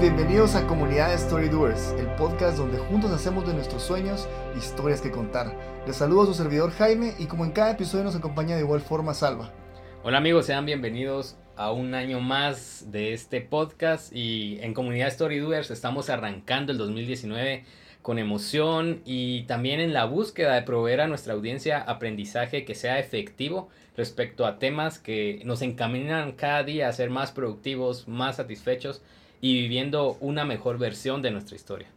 [0.00, 4.26] bienvenidos a Comunidad Story Doers, el podcast donde juntos hacemos de nuestros sueños
[4.56, 5.54] historias que contar.
[5.86, 8.80] Les saludo a su servidor Jaime y como en cada episodio nos acompaña de igual
[8.80, 9.52] forma Salva.
[10.02, 15.38] Hola amigos, sean bienvenidos a un año más de este podcast y en Comunidad Story
[15.38, 17.66] Doers estamos arrancando el 2019
[18.00, 22.98] con emoción y también en la búsqueda de proveer a nuestra audiencia aprendizaje que sea
[22.98, 29.02] efectivo respecto a temas que nos encaminan cada día a ser más productivos, más satisfechos
[29.40, 31.88] y viviendo una mejor versión de nuestra historia.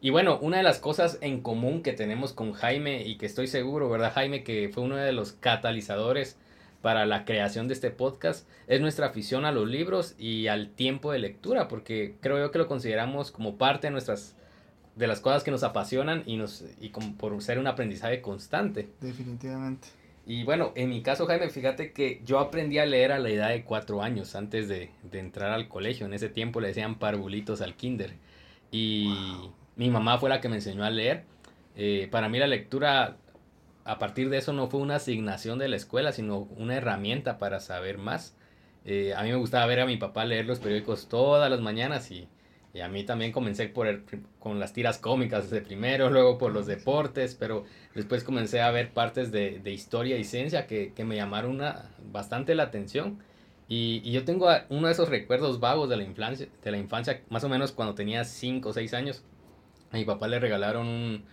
[0.00, 3.46] Y bueno, una de las cosas en común que tenemos con Jaime y que estoy
[3.46, 4.44] seguro, ¿verdad Jaime?
[4.44, 6.36] Que fue uno de los catalizadores
[6.82, 11.10] para la creación de este podcast es nuestra afición a los libros y al tiempo
[11.10, 14.36] de lectura, porque creo yo que lo consideramos como parte de nuestras
[14.94, 18.88] de las cosas que nos apasionan y nos y como por ser un aprendizaje constante.
[19.00, 19.88] Definitivamente.
[20.26, 23.50] Y bueno, en mi caso, Jaime, fíjate que yo aprendí a leer a la edad
[23.50, 26.04] de cuatro años antes de, de entrar al colegio.
[26.04, 28.14] En ese tiempo le decían parvulitos al kinder.
[28.72, 29.14] Y
[29.76, 31.24] mi mamá fue la que me enseñó a leer.
[31.76, 33.18] Eh, para mí la lectura,
[33.84, 37.60] a partir de eso, no fue una asignación de la escuela, sino una herramienta para
[37.60, 38.36] saber más.
[38.84, 42.10] Eh, a mí me gustaba ver a mi papá leer los periódicos todas las mañanas
[42.10, 42.28] y
[42.76, 44.02] y a mí también comencé por el,
[44.38, 48.90] con las tiras cómicas desde primero, luego por los deportes, pero después comencé a ver
[48.90, 53.18] partes de, de historia y ciencia que, que me llamaron una, bastante la atención.
[53.68, 57.22] Y, y, yo tengo uno de esos recuerdos vagos de la, infancia, de la infancia,
[57.30, 59.24] más o menos cuando tenía 5 o 6 años.
[59.90, 61.24] A mi papá le regalaron un,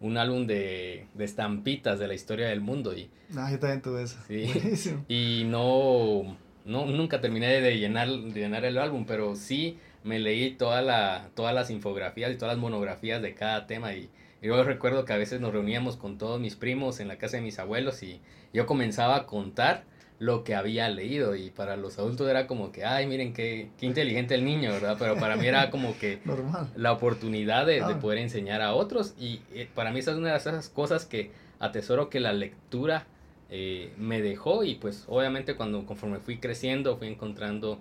[0.00, 2.96] un álbum de, de, estampitas de la historia del mundo.
[2.96, 4.18] Y, ah, yo también tuve eso.
[4.26, 10.18] Sí, y no, no, nunca terminé de llenar, de llenar el álbum, pero sí me
[10.18, 14.60] leí toda la, todas las infografías y todas las monografías de cada tema y, yo
[14.64, 17.60] recuerdo que a veces nos reuníamos con todos mis primos en la casa de mis
[17.60, 18.20] abuelos y
[18.52, 19.84] yo comenzaba a contar
[20.18, 23.86] lo que había leído y para los adultos era como que, ay, miren qué, qué
[23.86, 24.96] inteligente el niño, ¿verdad?
[24.98, 26.18] Pero para mí era como que
[26.76, 28.00] la oportunidad de, de, ah.
[28.00, 31.30] poder enseñar a otros y eh, para mí esa es una de esas cosas que
[31.60, 33.06] atesoro que la lectura
[33.48, 37.78] eh, me dejó y pues obviamente cuando conforme fui creciendo fui encontrando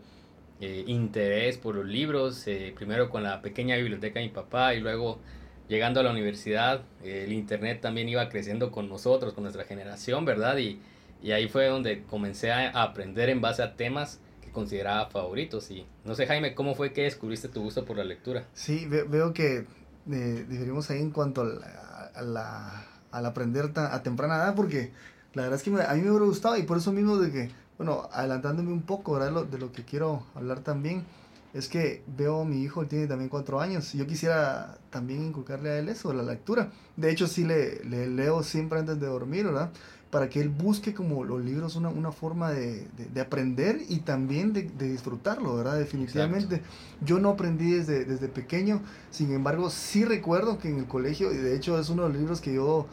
[0.61, 4.79] eh, interés por los libros, eh, primero con la pequeña biblioteca de mi papá y
[4.79, 5.19] luego
[5.67, 10.23] llegando a la universidad, eh, el internet también iba creciendo con nosotros, con nuestra generación,
[10.23, 10.57] ¿verdad?
[10.57, 10.79] Y,
[11.21, 15.69] y ahí fue donde comencé a aprender en base a temas que consideraba favoritos.
[15.71, 18.45] Y no sé, Jaime, ¿cómo fue que descubriste tu gusto por la lectura?
[18.53, 19.65] Sí, veo que
[20.05, 24.91] diferimos ahí en cuanto a al aprender a temprana edad, porque
[25.33, 27.51] la verdad es que a mí me hubiera gustado y por eso mismo de que
[27.83, 31.03] bueno, adelantándome un poco de lo, de lo que quiero hablar también,
[31.51, 35.25] es que veo a mi hijo, él tiene también cuatro años, y yo quisiera también
[35.25, 36.71] inculcarle a él eso, la lectura.
[36.95, 39.71] De hecho, sí le, le leo siempre antes de dormir, ¿verdad?
[40.11, 44.53] Para que él busque como los libros una, una forma de, de, aprender y también
[44.53, 45.79] de, de disfrutarlo, ¿verdad?
[45.79, 46.61] Definitivamente.
[47.03, 51.37] Yo no aprendí desde, desde pequeño, sin embargo, sí recuerdo que en el colegio, y
[51.37, 52.85] de hecho es uno de los libros que yo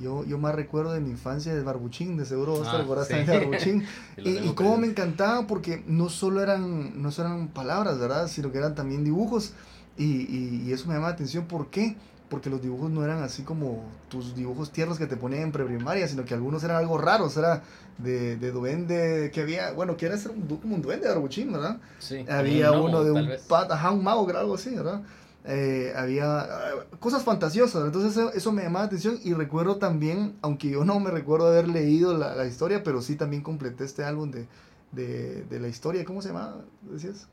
[0.00, 3.38] yo, yo más recuerdo de mi infancia de Barbuchín, de seguro vos te ah, de
[3.38, 3.84] Barbuchín.
[4.16, 8.28] y, y cómo me encantaba porque no solo eran, no solo eran palabras, ¿verdad?
[8.28, 9.52] Sino que eran también dibujos.
[9.96, 11.46] Y, y, y, eso me llama la atención.
[11.46, 11.96] ¿Por qué?
[12.28, 16.06] Porque los dibujos no eran así como tus dibujos tiernos que te ponían en preprimaria,
[16.06, 17.36] sino que algunos eran algo raros.
[17.36, 17.62] Era
[17.96, 21.52] de, de duende, que había, bueno, que era ser un, como un duende de Barbuchín,
[21.52, 21.78] ¿verdad?
[21.98, 22.26] Sí.
[22.28, 25.00] Había uno de un pata, un mago, algo así, ¿verdad?
[25.48, 30.70] Eh, había eh, cosas fantasiosas, entonces eso, me llamaba la atención y recuerdo también, aunque
[30.70, 34.32] yo no me recuerdo haber leído la, la historia, pero sí también completé este álbum
[34.32, 34.48] de,
[34.90, 36.56] de, de la historia, ¿cómo se llama?
[36.82, 37.28] ¿Decías?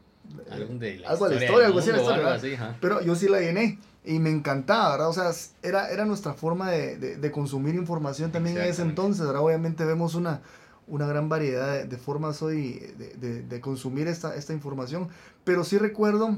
[0.50, 4.30] Algo de la algo historia, algo así, así pero yo sí la llené y me
[4.30, 5.10] encantaba, ¿verdad?
[5.10, 5.32] O sea,
[5.62, 9.42] era, era nuestra forma de, de, de consumir información también en ese entonces, ¿verdad?
[9.42, 10.42] Obviamente vemos una,
[10.88, 15.10] una gran variedad de, formas hoy de, de, consumir esta, esta información,
[15.44, 16.38] pero sí recuerdo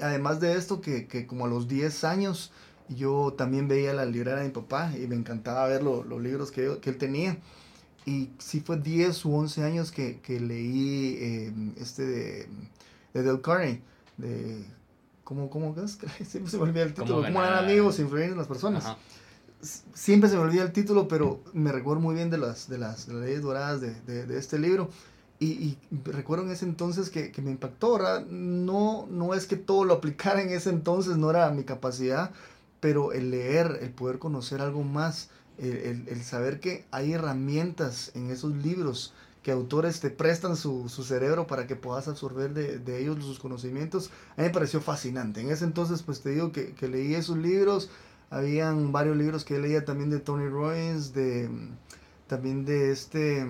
[0.00, 2.52] además de esto, que, que, como a los 10 años
[2.88, 6.78] yo también veía la librera de mi papá y me encantaba ver los libros que,
[6.80, 7.38] que, él tenía.
[8.06, 12.48] Y sí fue 10 u 11 años que, que leí eh, este de,
[13.14, 13.82] de Del Carney,
[14.16, 14.64] de...
[15.24, 15.98] ¿Cómo, cómo es?
[16.26, 17.22] Siempre se me olvida el título.
[17.22, 18.96] ¿Cómo eran amigos influir en las personas?
[19.92, 23.08] Siempre se me olvida el título, pero me recuerdo muy bien de las, de las,
[23.08, 24.88] leyes doradas de, de, de este libro.
[25.40, 28.26] Y, recuerdo en ese entonces que, que, me impactó, ¿verdad?
[28.26, 32.32] No, no es que todo lo aplicara en ese entonces, no era mi capacidad,
[32.80, 38.30] pero el leer, el poder conocer algo más, el, el, saber que hay herramientas en
[38.30, 39.12] esos libros
[39.42, 43.38] que autores te prestan su, su cerebro para que puedas absorber de, de, ellos sus
[43.38, 45.40] conocimientos, a mí me pareció fascinante.
[45.40, 47.90] En ese entonces, pues te digo que, que leí esos libros,
[48.30, 51.48] habían varios libros que leía también de Tony Robbins, de,
[52.26, 53.46] también de este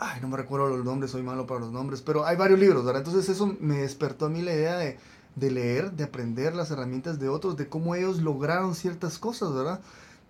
[0.00, 2.84] ay, no me recuerdo los nombres, soy malo para los nombres, pero hay varios libros,
[2.84, 3.02] ¿verdad?
[3.02, 4.98] Entonces eso me despertó a mí la idea de,
[5.36, 9.80] de leer, de aprender las herramientas de otros, de cómo ellos lograron ciertas cosas, ¿verdad?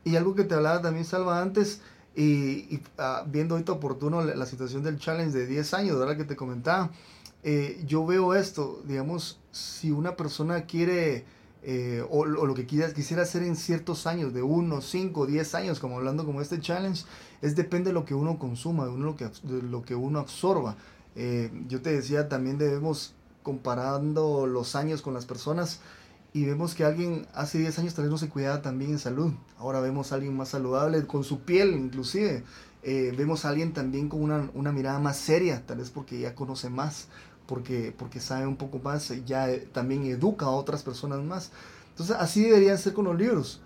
[0.04, 1.80] Y algo que te hablaba también, Salva, antes,
[2.16, 6.16] y, ah, viendo ahorita oportuno la, situación del challenge de 10 años, ¿verdad?
[6.16, 6.90] Que te comentaba,
[7.42, 11.24] eh, yo veo esto, digamos, si una persona quiere,
[11.62, 15.78] eh, o, lo que quisiera, quisiera hacer en ciertos años, de 1, 5, 10 años,
[15.78, 17.04] como hablando como este challenge,
[17.42, 20.76] es depende de lo que uno consuma, de, uno, lo, que, lo que uno absorba.
[21.16, 25.80] Eh, yo te decía, también debemos, comparando los años con las personas,
[26.32, 28.98] y vemos que alguien hace 10 años tal vez no se cuidaba tan bien en
[28.98, 29.32] salud.
[29.58, 32.44] Ahora vemos a alguien más saludable, con su piel inclusive.
[32.82, 36.34] Eh, vemos a alguien también con una, una, mirada más seria, tal vez porque ya
[36.34, 37.08] conoce más,
[37.46, 41.50] porque, porque sabe un poco más, ya eh, también educa a otras personas más.
[41.90, 43.60] Entonces así debería ser con los libros.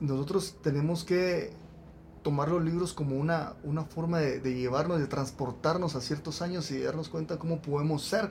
[0.00, 1.54] Nosotros tenemos que
[2.22, 6.70] tomar los libros como una, una forma de, de llevarnos, de transportarnos a ciertos años
[6.70, 8.30] y darnos cuenta cómo podemos ser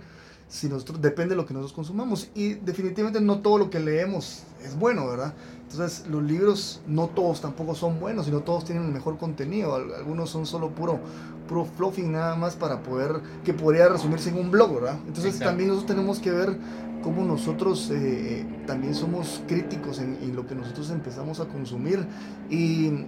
[0.51, 2.29] si nosotros, depende de lo que nosotros consumamos.
[2.35, 5.33] Y definitivamente no todo lo que leemos es bueno, ¿verdad?
[5.69, 9.75] Entonces los libros no todos tampoco son buenos, sino todos tienen el mejor contenido.
[9.75, 10.99] Algunos son solo puro,
[11.47, 14.99] puro fluffing nada más para poder, que podría resumirse en un blog, ¿verdad?
[15.07, 16.57] Entonces también nosotros tenemos que ver
[17.01, 22.05] cómo nosotros eh, también somos críticos en, en, lo que nosotros empezamos a consumir.
[22.49, 23.05] Y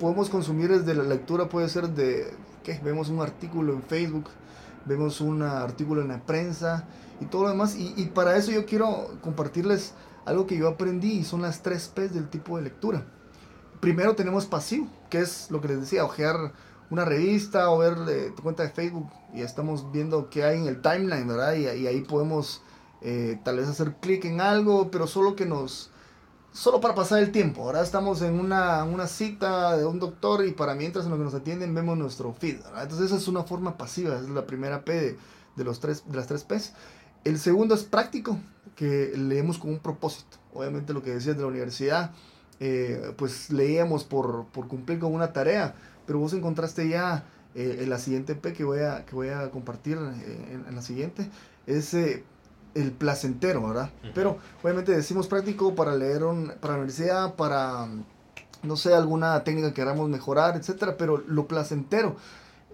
[0.00, 2.32] podemos consumir desde la lectura, puede ser de,
[2.64, 2.80] ¿qué?
[2.82, 4.30] Vemos un artículo en Facebook
[4.84, 6.84] vemos un artículo en la prensa
[7.20, 7.76] y todo lo demás.
[7.76, 9.94] Y, para eso yo quiero compartirles
[10.24, 13.06] algo que yo aprendí y son las tres P's del tipo de lectura.
[13.80, 16.52] Primero tenemos pasivo, que es lo que les decía, ojear
[16.90, 20.66] una revista o ver eh, tu cuenta de Facebook y estamos viendo qué hay en
[20.66, 21.54] el timeline, ¿verdad?
[21.54, 22.62] Y, y ahí podemos
[23.00, 25.89] eh, tal vez hacer clic en algo, pero solo que nos
[26.52, 27.62] solo para pasar el tiempo.
[27.62, 31.24] Ahora estamos en una, una, cita de un doctor y para mientras en lo que
[31.24, 32.56] nos atienden vemos nuestro feed.
[32.80, 35.16] Entonces esa es una forma pasiva, es la primera P
[35.56, 36.72] de, los tres, de las tres P's.
[37.24, 38.38] El segundo es práctico,
[38.76, 40.38] que leemos con un propósito.
[40.54, 42.12] Obviamente lo que decías de la universidad,
[42.60, 45.74] eh, pues leíamos por, por, cumplir con una tarea,
[46.06, 47.24] pero vos encontraste ya
[47.54, 50.82] eh, en la siguiente P que voy a, que voy a compartir eh, en, la
[50.82, 51.30] siguiente,
[51.66, 51.94] es
[52.74, 53.90] el placentero, ¿verdad?
[54.14, 57.88] Pero obviamente decimos práctico para leer un, para la universidad, para,
[58.62, 62.16] no sé, alguna técnica que queramos mejorar, etcétera, pero lo placentero,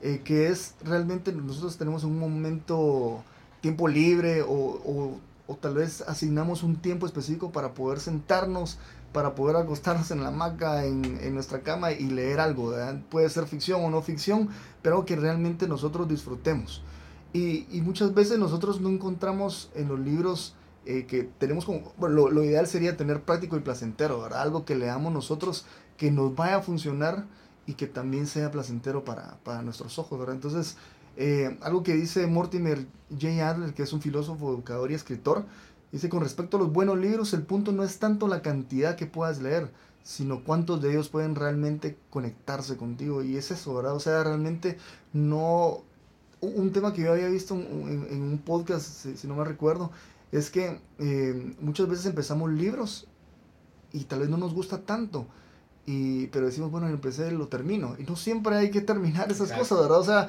[0.02, 3.22] eh, que es realmente nosotros tenemos un momento,
[3.60, 8.78] tiempo libre o, o, o, tal vez asignamos un tiempo específico para poder sentarnos,
[9.12, 13.00] para poder acostarnos en la hamaca, en, en nuestra cama y leer algo, ¿verdad?
[13.08, 14.50] Puede ser ficción o no ficción,
[14.82, 16.82] pero que realmente nosotros disfrutemos.
[17.36, 20.54] Y, muchas veces nosotros no encontramos en los libros
[20.86, 24.40] eh, que tenemos como, bueno, lo, ideal sería tener práctico y placentero, ¿verdad?
[24.40, 25.66] Algo que leamos nosotros
[25.98, 27.26] que nos vaya a funcionar
[27.66, 30.36] y que también sea placentero para, para nuestros ojos, ¿verdad?
[30.36, 30.76] Entonces,
[31.16, 33.48] eh, algo que dice Mortimer J.
[33.48, 35.44] Adler, que es un filósofo, educador y escritor,
[35.92, 39.06] dice, con respecto a los buenos libros, el punto no es tanto la cantidad que
[39.06, 39.70] puedas leer,
[40.04, 43.22] sino cuántos de ellos pueden realmente conectarse contigo.
[43.22, 43.94] Y es eso, ¿verdad?
[43.94, 44.78] O sea, realmente
[45.12, 45.82] no
[46.54, 49.90] un tema que yo había visto en, un podcast, si, no me recuerdo,
[50.32, 53.06] es que eh, muchas veces empezamos libros
[53.92, 55.26] y tal vez no nos gusta tanto.
[55.86, 57.96] Y, pero decimos, bueno, empecé, lo termino.
[57.98, 60.00] Y no siempre hay que terminar esas cosas, ¿verdad?
[60.00, 60.28] O sea,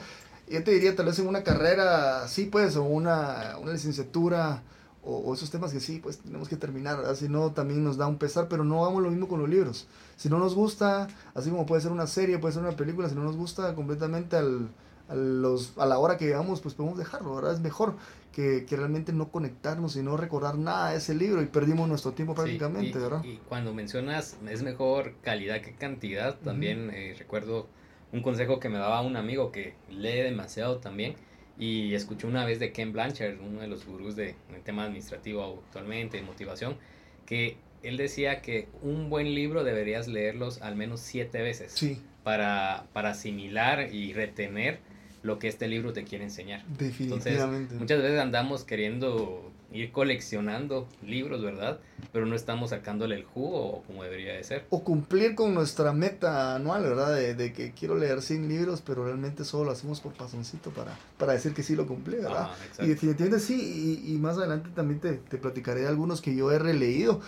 [0.49, 4.61] yo te diría, tal vez en una carrera, sí, pues, o una, una licenciatura,
[5.07, 7.15] o, esos temas que sí, pues tenemos que terminar, ¿verdad?
[7.15, 9.87] Si no, también nos da un pesar, pero no hagamos lo mismo con los libros.
[10.17, 13.15] Si no nos gusta, así como puede ser una serie, puede ser una película, si
[13.15, 14.69] no nos gusta completamente al
[15.09, 17.53] a, los, a la hora que llegamos, pues podemos dejarlo, ¿verdad?
[17.53, 17.95] Es mejor
[18.31, 22.11] que, que, realmente no conectarnos y no recordar nada de ese libro y perdimos nuestro
[22.11, 23.23] tiempo prácticamente, y, ¿verdad?
[23.23, 27.67] Y cuando mencionas es mejor calidad que cantidad, también eh, recuerdo
[28.11, 31.15] un consejo que me daba un amigo que lee demasiado también
[31.59, 36.17] y escuché una vez de Ken Blanchard, uno de los gurús de, tema administrativo actualmente,
[36.17, 36.77] de motivación,
[37.25, 42.01] que él decía que un buen libro deberías leerlos al menos siete veces sí.
[42.23, 44.79] para, para asimilar y retener
[45.27, 46.65] lo que este libro te quiere enseñar.
[46.65, 47.75] Definitivamente.
[47.75, 51.79] muchas veces andamos queriendo ir coleccionando libros, ¿verdad?
[52.13, 54.65] Pero no estamos sacándole el jugo como debería de ser.
[54.69, 57.15] O cumplir con nuestra meta anual, ¿verdad?
[57.15, 61.33] De, que quiero leer 100 libros, pero realmente solo lo hacemos por pasoncito para, para
[61.33, 62.49] decir que sí lo cumplí, ¿verdad?
[62.79, 66.59] y definitivamente sí, y, más adelante también te, te platicaré de algunos que yo he
[66.59, 67.19] releído,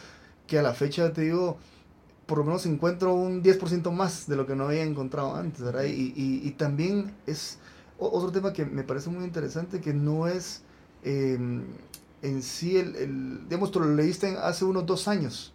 [0.48, 1.58] que a la fecha te digo,
[2.26, 5.84] por lo menos encuentro un 10% más de lo que no había encontrado antes, ¿verdad?
[5.84, 7.58] Y, y, y también es
[8.00, 10.62] otro tema que me parece muy interesante, que no es
[11.04, 11.64] em,
[12.22, 15.54] en sí el, el, digamos, tú lo leíste hace unos dos años,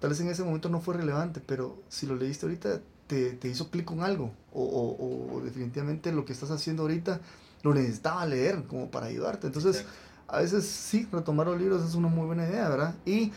[0.00, 3.48] tal vez en ese momento no fue relevante, pero si lo leíste ahorita te, te
[3.48, 7.20] hizo clic con algo, o, o, o, definitivamente lo que estás haciendo ahorita
[7.62, 9.46] lo necesitaba leer como para ayudarte.
[9.46, 9.84] Entonces,
[10.28, 12.94] a veces sí, retomar los libros es una muy buena idea, ¿verdad?
[13.04, 13.32] Y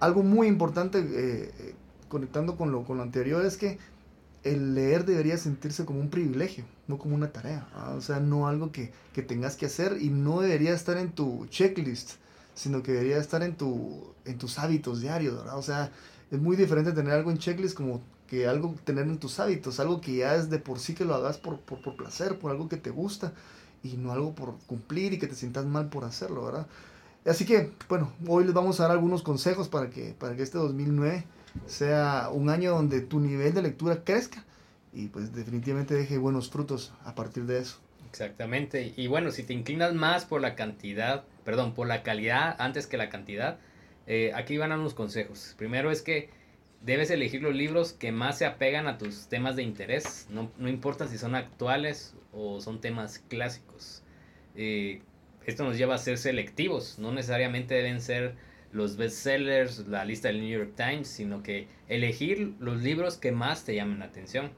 [0.00, 1.74] algo muy importante, eh, eh,
[2.08, 3.78] conectando con lo, con lo anterior, es que
[4.44, 7.68] el leer debería sentirse como un privilegio, no como una tarea.
[7.96, 11.46] O sea, no algo que, que, tengas que hacer y no debería estar en tu
[11.46, 12.12] checklist,
[12.54, 15.58] sino que debería estar en, tu, en tus hábitos diarios, ¿verdad?
[15.58, 15.90] O sea,
[16.30, 20.00] es muy diferente tener algo en checklist como que algo tener en tus hábitos, algo
[20.00, 22.68] que ya es de por sí que lo hagas por, por, por placer, por algo
[22.68, 23.32] que te gusta
[23.82, 26.66] y no algo por cumplir y que te sientas mal por hacerlo, ¿verdad?
[27.24, 30.58] Así que, bueno, hoy les vamos a dar algunos consejos para que, para que este
[30.58, 31.24] 2009
[31.66, 34.44] sea un año donde tu nivel de lectura crezca
[34.92, 37.78] y pues definitivamente deje buenos frutos a partir de eso.
[38.08, 38.94] Exactamente.
[38.96, 42.96] Y bueno, si te inclinas más por la cantidad, perdón, por la calidad antes que
[42.96, 43.58] la cantidad,
[44.06, 45.54] eh, aquí van a unos consejos.
[45.58, 46.30] Primero es que
[46.80, 50.26] debes elegir los libros que más se apegan a tus temas de interés.
[50.30, 54.02] No, no importa si son actuales o son temas clásicos.
[54.54, 55.02] Eh,
[55.44, 56.98] esto nos lleva a ser selectivos.
[56.98, 58.34] No necesariamente deben ser
[58.72, 63.64] los bestsellers, la lista del New York Times, sino que elegir los libros que más
[63.64, 64.50] te llamen la atención.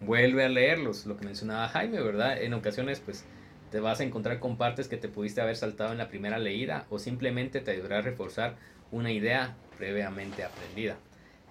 [0.00, 2.40] Vuelve a leerlos, lo que mencionaba Jaime, ¿verdad?
[2.40, 3.24] En ocasiones, pues,
[3.70, 6.86] te vas a encontrar con partes que te pudiste haber saltado en la primera leída
[6.90, 8.56] o simplemente te ayudará a reforzar
[8.90, 10.96] una idea previamente aprendida.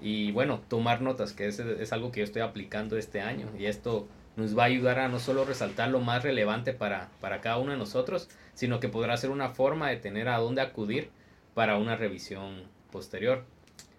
[0.01, 3.65] Y bueno, tomar notas, que es, es algo que yo estoy aplicando este año y
[3.65, 7.57] esto nos va a ayudar a no solo resaltar lo más relevante para, para cada
[7.57, 11.09] uno de nosotros, sino que podrá ser una forma de tener a dónde acudir
[11.55, 13.43] para una revisión posterior.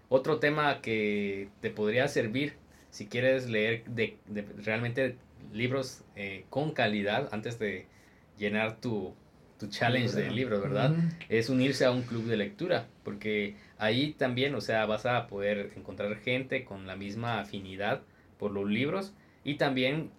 [0.08, 2.54] Otro tema que te podría servir
[2.90, 4.16] si quieres leer de,
[4.64, 5.16] realmente
[5.52, 7.86] libros eh, con calidad antes de
[8.38, 9.14] llenar tu,
[9.58, 10.94] tu challenge de libros, ¿verdad?
[11.28, 15.72] Es unirse a un club de lectura, porque ahí también, o sea, vas a poder
[15.76, 18.02] encontrar gente con la misma afinidad
[18.38, 19.12] por los libros
[19.44, 20.10] y también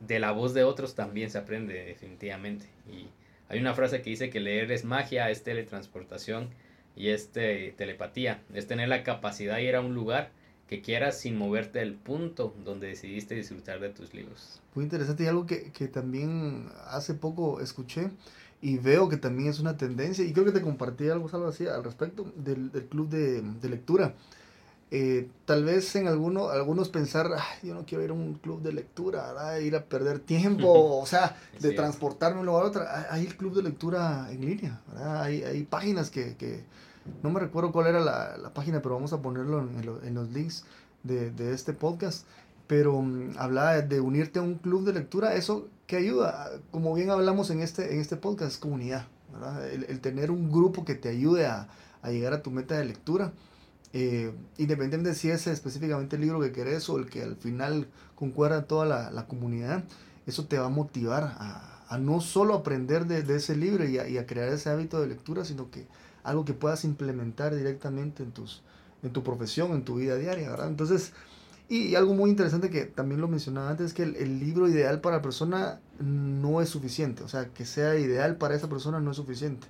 [0.00, 2.66] de la voz de otros también se aprende definitivamente.
[2.90, 3.08] Y
[3.48, 6.50] hay una frase que dice que leer es magia, es teletransportación
[6.96, 10.30] y es telepatía, es tener la capacidad de ir a un lugar
[10.68, 14.60] que quieras sin moverte del punto donde decidiste disfrutar de tus libros.
[14.74, 18.10] Muy interesante y algo que, que también hace poco escuché
[18.62, 21.66] y veo que también es una tendencia, y creo que te compartí algo, algo así
[21.66, 24.14] al respecto del, del club de, de lectura.
[24.94, 27.30] Eh, tal vez en alguno, algunos pensar,
[27.62, 31.34] yo no quiero ir a un club de lectura, ir a perder tiempo, o sea,
[31.60, 32.84] de transportarme de un lugar a otro.
[33.08, 36.64] Hay el club de lectura en línea, Hay, hay páginas que, que,
[37.22, 40.30] no me recuerdo cuál era la, la página, pero vamos a ponerlo en, en los
[40.30, 40.66] links
[41.04, 42.26] de, de, este podcast.
[42.66, 47.08] Pero um, hablaba de unirte a un club de lectura, eso que ayuda, como bien
[47.08, 49.06] hablamos en este, en este podcast, comunidad,
[49.72, 51.68] El, el, tener un grupo que te ayude a,
[52.02, 53.32] a, llegar a tu meta de lectura.
[53.94, 57.88] Eh, independientemente de si es específicamente el libro que querés o el que al final
[58.14, 59.84] concuerda toda la, la comunidad,
[60.26, 64.08] eso te va a motivar a, no solo aprender de, de ese libro y a,
[64.08, 65.86] y a, crear ese hábito de lectura, sino que
[66.24, 68.62] algo que puedas implementar directamente en, tus,
[69.02, 70.68] en tu profesión, en tu vida diaria, ¿verdad?
[70.68, 71.12] Entonces,
[71.68, 75.02] y algo muy interesante que también lo mencionaba antes es que el, el, libro ideal
[75.02, 77.22] para la persona no es suficiente.
[77.24, 79.66] O sea, que sea ideal para esa persona no es suficiente.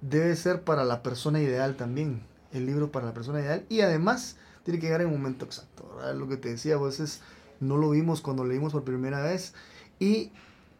[0.00, 2.22] Debe ser para la persona ideal también.
[2.52, 3.64] El libro para la persona ideal.
[3.68, 5.90] Y además tiene que llegar en un momento exacto.
[5.96, 6.14] ¿verdad?
[6.14, 7.20] Lo que te decía, a veces
[7.60, 9.54] no lo vimos cuando leímos por primera vez.
[9.98, 10.32] Y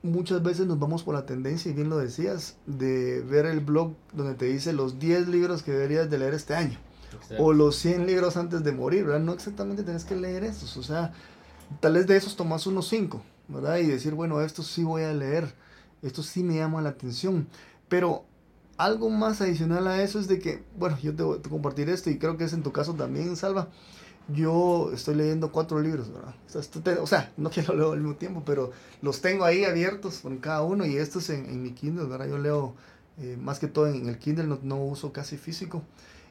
[0.02, 3.94] muchas veces nos vamos por la tendencia, y bien lo decías, de ver el blog
[4.12, 6.78] donde te dice los 10 libros que deberías de leer este año
[7.38, 9.20] o los 100 libros antes de morir, ¿verdad?
[9.20, 11.12] No exactamente tenés que leer esos, o sea,
[11.80, 13.78] tal vez de esos tomas unos 5, ¿verdad?
[13.78, 15.52] Y decir, bueno, estos sí voy a leer,
[16.02, 17.48] estos sí me llaman la atención,
[17.88, 18.24] pero
[18.78, 22.10] algo más adicional a eso es de que, bueno, yo te voy a compartir esto
[22.10, 23.68] y creo que es en tu caso también, Salva.
[24.28, 26.34] Yo estoy leyendo cuatro libros, ¿verdad?
[27.00, 28.70] O sea, no que lo leo al mismo tiempo, pero
[29.02, 32.28] los tengo ahí abiertos con cada uno y estos en, en mi Kindle, ¿verdad?
[32.28, 32.74] Yo leo
[33.18, 35.82] eh, más que todo en el Kindle, no, no uso casi físico.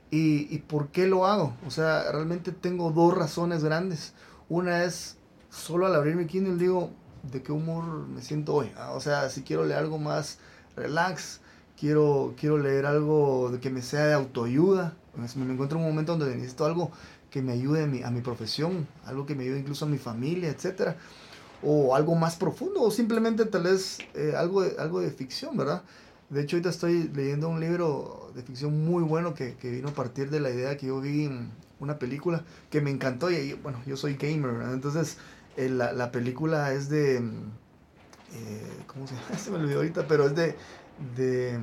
[0.10, 1.54] ¿Y, ¿Y por qué lo hago?
[1.66, 4.14] O sea, realmente tengo dos razones grandes.
[4.48, 5.18] Una es,
[5.50, 6.92] solo al abrir mi Kindle digo,
[7.24, 8.72] ¿de qué humor me siento hoy?
[8.78, 10.38] Ah, o sea, si quiero leer algo más
[10.78, 11.42] relax,
[11.80, 16.36] quiero, quiero leer algo que me sea de autoayuda, me encuentro en un momento donde
[16.36, 16.92] necesito algo
[17.30, 19.98] que me ayude a mi, a mi profesión, algo que me ayude incluso a mi
[19.98, 20.96] familia, etc.
[21.64, 25.84] O algo más profundo, o simplemente tal vez eh, algo, de, algo de ficción, ¿verdad?
[26.30, 29.94] De hecho, ahorita estoy leyendo un libro de ficción muy bueno que, que vino a
[29.94, 31.30] partir de la idea que yo vi
[31.80, 33.32] una película que me encantó.
[33.32, 34.74] Y bueno, yo soy gamer, ¿verdad?
[34.74, 35.18] entonces
[35.56, 37.18] eh, la, la, película es de.
[37.18, 39.38] Eh, ¿Cómo se llama?
[39.38, 40.56] Se me olvidó ahorita, pero es de.
[41.16, 41.58] De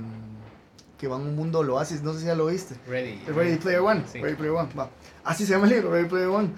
[0.98, 2.76] que va a un mundo lo haces, no sé si ya lo viste.
[2.88, 3.18] Ready.
[3.26, 4.04] Ready Player One.
[4.10, 4.20] Sí.
[4.20, 4.90] Ready Player One, va.
[5.24, 6.50] Así se llama el libro, Ready Player One.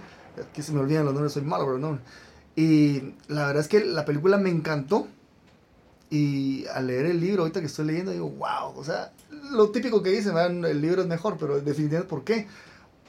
[0.53, 1.99] Que se me olvidan los nombres, soy malo, pero no.
[2.55, 5.09] Y la verdad es que la película me encantó
[6.11, 9.13] y al leer el libro, ahorita que estoy leyendo, digo, wow, o sea,
[9.51, 12.47] lo típico que dicen, el libro es mejor, pero definitivamente, ¿por qué?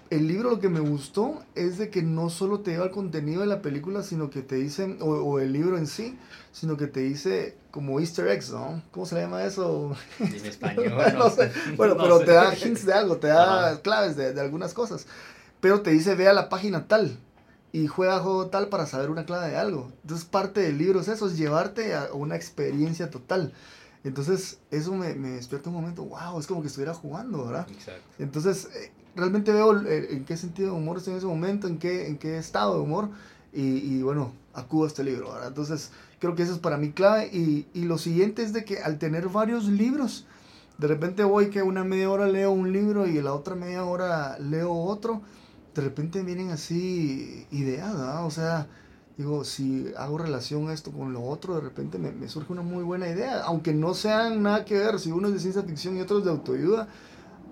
[0.09, 3.41] el libro lo que me gustó es de que no solo te lleva el contenido
[3.41, 6.17] de la película, sino que te dicen, o, el libro en sí,
[6.51, 8.81] sino que te dice como easter eggs, ¿no?
[8.89, 9.95] ¿Cómo se llama eso?
[10.17, 10.95] En español.
[11.15, 11.51] no, sé.
[11.75, 15.05] Bueno, pero te da hints de algo, te da claves de, de, algunas cosas.
[15.61, 17.19] Pero te dice, ve a la página tal
[17.71, 19.91] y juega juego tal para saber una clave de algo.
[20.01, 23.53] Entonces parte del libro es eso, es llevarte a una experiencia total.
[24.03, 27.67] Entonces, eso me, me despierta un momento, wow, es como que estuviera jugando, ¿verdad?
[27.69, 28.01] Exacto.
[28.17, 32.07] Entonces, eh, realmente veo en qué sentido de humor estoy en ese momento, en qué,
[32.07, 33.09] en qué estado de humor,
[33.53, 35.47] y, y bueno, acudo a este libro, ¿verdad?
[35.47, 37.29] Entonces, creo que eso es para mí clave.
[37.31, 40.25] Y, y, lo siguiente es de que al tener varios libros,
[40.77, 44.37] de repente voy que una media hora leo un libro y la otra media hora
[44.39, 45.21] leo otro,
[45.75, 48.25] de repente vienen así ideas, ¿verdad?
[48.25, 48.67] O sea,
[49.15, 52.83] digo, si hago relación esto con lo otro, de repente me, me, surge una muy
[52.83, 56.01] buena idea, aunque no sean nada que ver, si uno es de ciencia ficción y
[56.01, 56.87] otro es de autoayuda,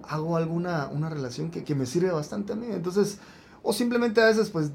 [0.08, 3.20] hago alguna una relación que, que me sirve bastante a mí, entonces,
[3.62, 4.72] o simplemente a veces, pues,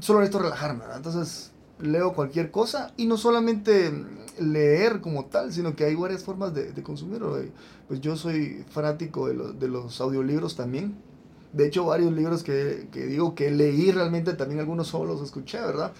[0.00, 3.92] solo necesito relajarme, entonces leo cualquier cosa y no solamente
[4.38, 7.36] leer como tal, sino que hay varias formas de, de consumirlo,
[7.88, 10.96] pues yo soy fanático de, de los audiolibros también,
[11.54, 15.60] de hecho, varios libros que, que, digo que leí realmente, también algunos solo los escuché,
[15.60, 15.92] ¿verdad?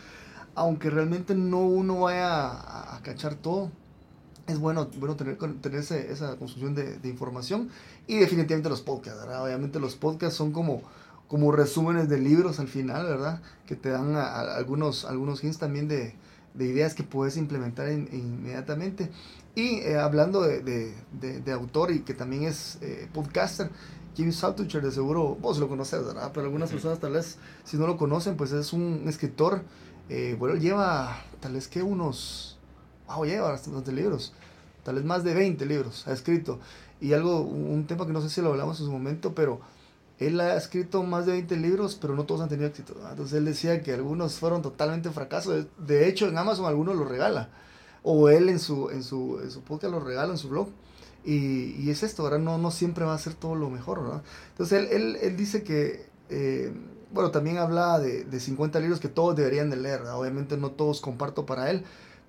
[0.56, 3.70] Aunque realmente no uno vaya a, a cachar todo,
[4.49, 7.70] es bueno, bueno tener, tener esa construcción de, de, información
[8.08, 9.44] y definitivamente los podcasts, ¿verdad?
[9.44, 10.82] Obviamente los podcasts son como,
[11.34, 13.40] como resúmenes de libros al final, ¿verdad?
[13.66, 16.14] Que te dan algunos, algunos hints también de,
[16.54, 19.10] de, ideas que puedes implementar inmediatamente.
[19.56, 23.68] Y eh, hablando de, de, autor y que también es eh, podcaster,
[24.14, 26.30] Jimmy Saltucher, de seguro vos lo conoces, ¿verdad?
[26.32, 29.62] Pero algunas personas tal vez, si no lo conocen, pues es un escritor,
[30.10, 32.60] eh, bueno, lleva tal vez que unos,
[33.08, 34.34] wow, lleva bastantes libros,
[34.84, 36.60] tal vez más de 20 libros ha escrito.
[37.00, 39.74] Y algo, un tema que no sé si lo hablamos en su momento, pero
[40.26, 42.95] él ha escrito más de 20 libros, pero no todos han tenido éxito.
[43.10, 45.67] Entonces él decía que algunos fueron totalmente fracasos.
[45.78, 47.50] De hecho, en Amazon algunos los regala.
[48.02, 50.69] O él en su, en su, en su podcast los regala en su blog.
[51.25, 54.23] Y, y, es esto, ahora no, no siempre va a ser todo lo mejor, ¿no?
[54.50, 56.71] Entonces él, él, él dice que, eh,
[57.13, 61.00] bueno, también habla de, de, 50 libros que todos deberían de leer, obviamente no todos
[61.00, 61.84] comparto para él,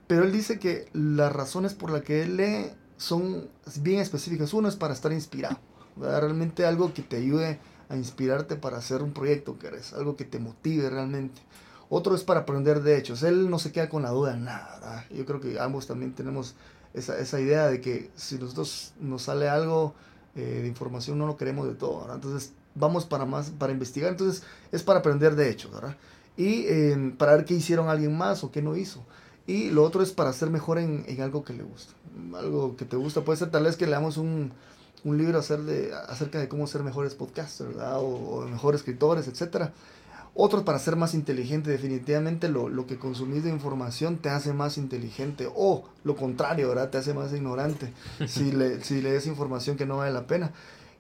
[0.07, 3.49] pero él dice que las razones por las que él lee son
[3.81, 4.53] bien específicas.
[4.53, 5.59] Uno es para estar inspirado,
[5.97, 10.25] realmente algo que te ayude a inspirarte para hacer un proyecto que eres, algo que
[10.25, 11.41] te motive realmente.
[11.89, 13.23] Otro es para aprender de hechos.
[13.23, 15.05] Él no se queda con la duda en nada.
[15.11, 16.55] Yo creo que ambos también tenemos
[16.93, 19.93] esa, esa idea de que si nosotros nos sale algo
[20.35, 24.43] eh, de información no lo queremos de todo, Entonces vamos para más, para investigar, entonces
[24.71, 25.95] es para aprender de hechos, ¿verdad?
[26.35, 29.05] Y eh, para ver qué hicieron alguien más o qué no hizo.
[29.47, 31.93] Y lo otro es para ser mejor en, en, algo que le gusta.
[32.35, 33.21] Algo que te gusta.
[33.21, 34.51] Puede ser tal vez que leamos un,
[35.05, 37.99] un libro hacer de, acerca de cómo ser mejores podcasters, ¿verdad?
[37.99, 39.71] O, o mejores escritores, etcétera
[40.37, 44.77] otros para ser más inteligente, definitivamente lo, lo, que consumís de información te hace más
[44.77, 45.49] inteligente.
[45.55, 46.89] O lo contrario, ¿verdad?
[46.89, 47.93] Te hace más ignorante
[48.27, 50.51] si, le, si lees información que no vale la pena.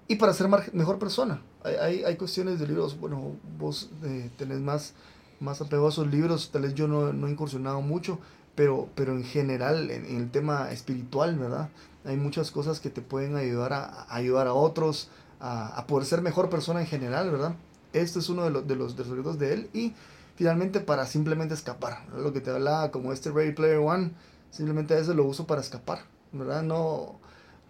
[0.07, 1.41] Y para ser mejor persona.
[1.63, 4.93] Hay, hay, hay, cuestiones de libros, bueno, vos eh, tenés más,
[5.41, 8.19] más apego a esos libros, tal vez yo no, no he incursionado mucho,
[8.53, 11.69] pero, pero en general, en, en, el tema espiritual, ¿verdad?
[12.05, 16.49] Hay muchas cosas que te pueden ayudar a, ayudar a otros, a, poder ser mejor
[16.49, 17.55] persona en general, ¿verdad?
[17.93, 19.69] Esto es uno de, los de los secretos de él.
[19.73, 19.93] Y
[20.35, 22.05] finalmente para simplemente escapar.
[22.15, 24.11] Lo que te hablaba como este Ready Player One,
[24.51, 25.99] simplemente a veces lo uso para escapar.
[26.31, 26.63] ¿Verdad?
[26.63, 27.19] No,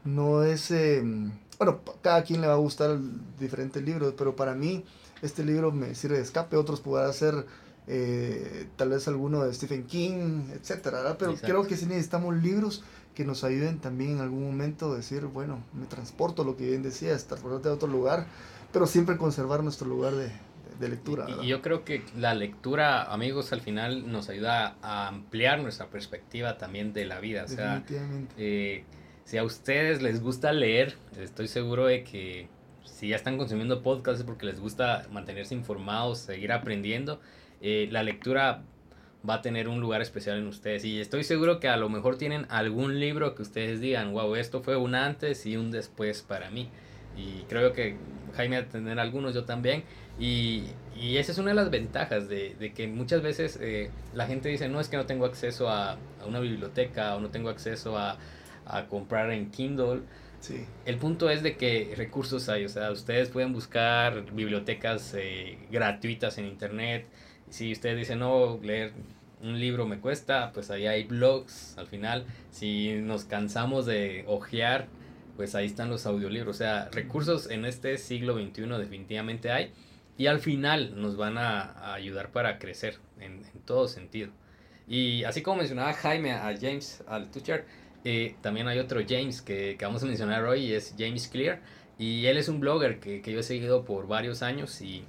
[0.04, 0.72] no es...
[0.72, 2.98] Em, bueno, cada quien le va a gustar
[3.40, 4.84] diferentes libros, pero para mí
[5.22, 6.58] este libro me sirve de escape.
[6.58, 7.46] Otros podrán ser
[7.88, 13.24] eh, tal vez alguno de Stephen King, etcétera, Pero creo que sí necesitamos libros que
[13.24, 17.18] nos ayuden también en algún momento a decir, bueno, me transporto, lo que bien decía,
[17.18, 18.28] transportarte a otro lugar
[18.76, 20.30] pero siempre conservar nuestro lugar de,
[20.82, 21.26] de lectura.
[21.42, 26.58] Y, yo creo que la lectura, amigos, al final nos ayuda a ampliar nuestra perspectiva
[26.58, 27.46] también de la vida.
[27.46, 27.86] O sea,
[28.38, 28.84] eh,
[29.24, 32.50] si a ustedes les gusta leer, estoy seguro de que
[32.84, 37.22] si ya están consumiendo podcasts es porque les gusta mantenerse informados, seguir aprendiendo.
[37.62, 38.64] Eh, la lectura
[39.28, 40.86] va a tener un lugar especial en ustedes.
[40.86, 44.62] Y estoy seguro que a lo mejor tienen algún libro que ustedes digan, wow, esto
[44.62, 46.70] fue un antes y un después para mí.
[47.18, 47.96] Y creo que
[48.36, 49.84] Jaime a tener algunos, yo también.
[50.20, 50.64] Y,
[50.96, 54.50] y, esa es una de las ventajas de, de que muchas veces eh, la gente
[54.50, 57.98] dice, no es que no tengo acceso a, a una biblioteca o no tengo acceso
[57.98, 58.18] a,
[58.66, 60.02] a comprar en Kindle.
[60.40, 60.66] Sí.
[60.86, 66.38] El punto es de que recursos hay, o sea, ustedes pueden buscar bibliotecas eh, gratuitas
[66.38, 67.08] en internet.
[67.56, 68.92] Si ustedes dicen, no, leer
[69.42, 72.26] un libro me cuesta, pues ahí hay blogs al final.
[72.52, 74.88] Si nos cansamos de ojear
[75.38, 76.54] pues ahí están los audiolibros.
[76.54, 79.72] O sea, recursos en este siglo XXI definitivamente hay
[80.18, 84.32] y al final nos van a, ayudar para crecer en, todo sentido.
[84.86, 87.64] Y así como mencionaba Jaime a James al Tuchar,
[88.04, 91.62] eh, también hay otro James que, que, vamos a mencionar hoy, es James Clear.
[91.98, 95.06] Y él es un blogger que, que yo he seguido por varios años y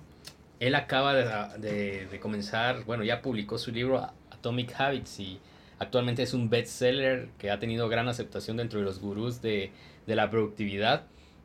[0.61, 5.39] él acaba de, de, comenzar, bueno, ya publicó su libro Atomic Habits y
[5.79, 9.73] actualmente es un bestseller que ha tenido gran aceptación dentro de los gurús de,
[10.07, 11.05] de la productividad.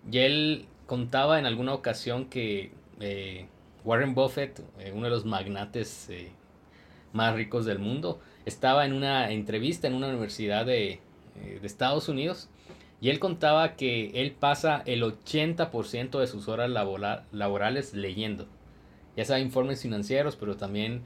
[0.10, 3.46] Y él contaba en alguna ocasión que eh,
[3.84, 6.32] Warren Buffett, eh, uno de los magnates eh,
[7.14, 11.00] más ricos del mundo, estaba en una entrevista en una universidad de,
[11.36, 12.50] de Estados Unidos
[13.00, 18.48] y él contaba que él pasa el 80% de sus horas laborales leyendo,
[19.16, 21.02] ya sea informes financieros, pero también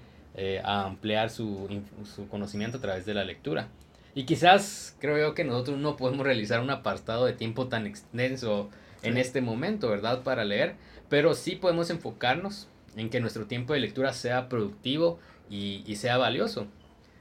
[0.64, 3.70] a ampliar su, su conocimiento a través de la lectura.
[4.16, 8.70] Y quizás creo yo que nosotros no podemos realizar un apartado de tiempo tan extenso
[9.04, 10.24] en este momento, ¿verdad?
[10.24, 10.76] Para leer,
[11.10, 16.68] pero sí podemos enfocarnos en que nuestro tiempo de lectura sea productivo y, sea valioso.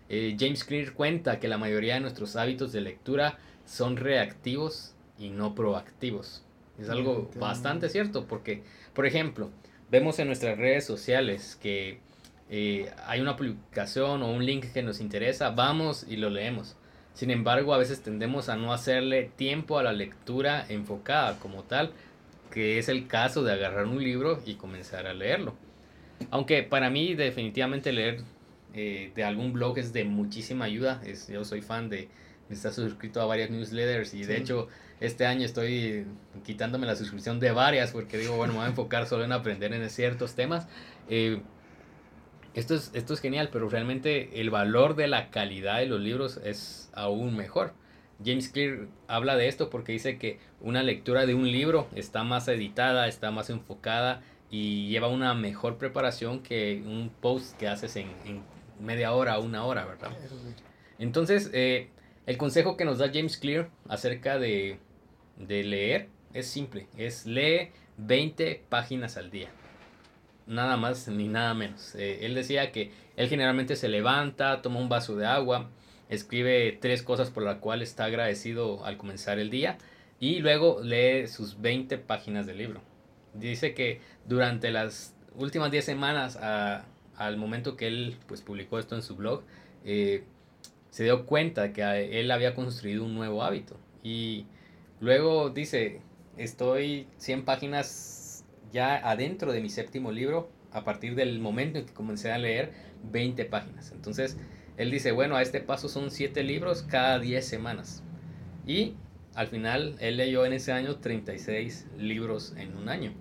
[0.08, 5.30] Eh, James Clear cuenta que la mayoría de nuestros hábitos de lectura son reactivos y
[5.30, 6.42] no proactivos.
[6.78, 8.62] Es algo bastante cierto porque,
[8.94, 9.50] por ejemplo,
[9.90, 11.98] vemos en nuestras redes sociales que
[12.50, 16.76] eh, hay una publicación o un link que nos interesa, vamos y lo leemos.
[17.14, 21.92] Sin embargo, a veces tendemos a no hacerle tiempo a la lectura enfocada como tal,
[22.50, 25.54] que es el caso de agarrar un libro y comenzar a leerlo.
[26.30, 28.22] Aunque para mí definitivamente leer
[28.74, 31.00] eh, de algún blog es de muchísima ayuda.
[31.06, 32.08] Es, yo soy fan de,
[32.50, 34.68] estar suscrito a varias newsletters y de hecho
[35.06, 36.06] este año estoy
[36.44, 39.72] quitándome la suscripción de varias porque digo, bueno, me voy a enfocar solo en aprender
[39.72, 40.66] en ciertos temas.
[41.08, 41.40] Eh,
[42.54, 46.40] esto es, esto es genial, pero realmente el valor de la calidad de los libros
[46.44, 47.72] es aún mejor.
[48.24, 52.46] James Clear habla de esto porque dice que una lectura de un libro está más
[52.48, 58.08] editada, está más enfocada y lleva una mejor preparación que un post que haces en,
[58.80, 60.10] media hora o una hora, ¿verdad?
[60.98, 61.88] Entonces, eh,
[62.26, 64.78] el consejo que nos da James Clear acerca de,
[65.36, 69.50] de leer es simple, es lee 20 páginas al día
[70.46, 71.94] nada más ni nada menos.
[71.94, 75.70] Eh, él decía que él generalmente se levanta, toma un vaso de agua,
[76.08, 79.78] escribe tres cosas por las cuales está agradecido al comenzar el día
[80.20, 82.80] y luego lee sus 20 páginas del libro.
[83.34, 89.02] Dice que durante las últimas 10 semanas al momento que él pues, publicó esto en
[89.02, 89.42] su blog,
[89.84, 90.24] eh,
[90.90, 93.76] se dio cuenta que él había construido un nuevo hábito.
[94.04, 94.46] Y
[95.04, 96.00] luego dice,
[96.36, 101.92] estoy 100 páginas ya adentro de mi séptimo libro, a partir del momento en que
[101.92, 102.72] comencé a leer
[103.12, 103.92] 20 páginas.
[103.92, 104.36] Entonces,
[104.76, 108.02] él dice, bueno, a este paso son 7 libros cada 10 semanas.
[108.66, 108.94] Y
[109.34, 113.12] al final, él leyó en ese año 36 libros en un año.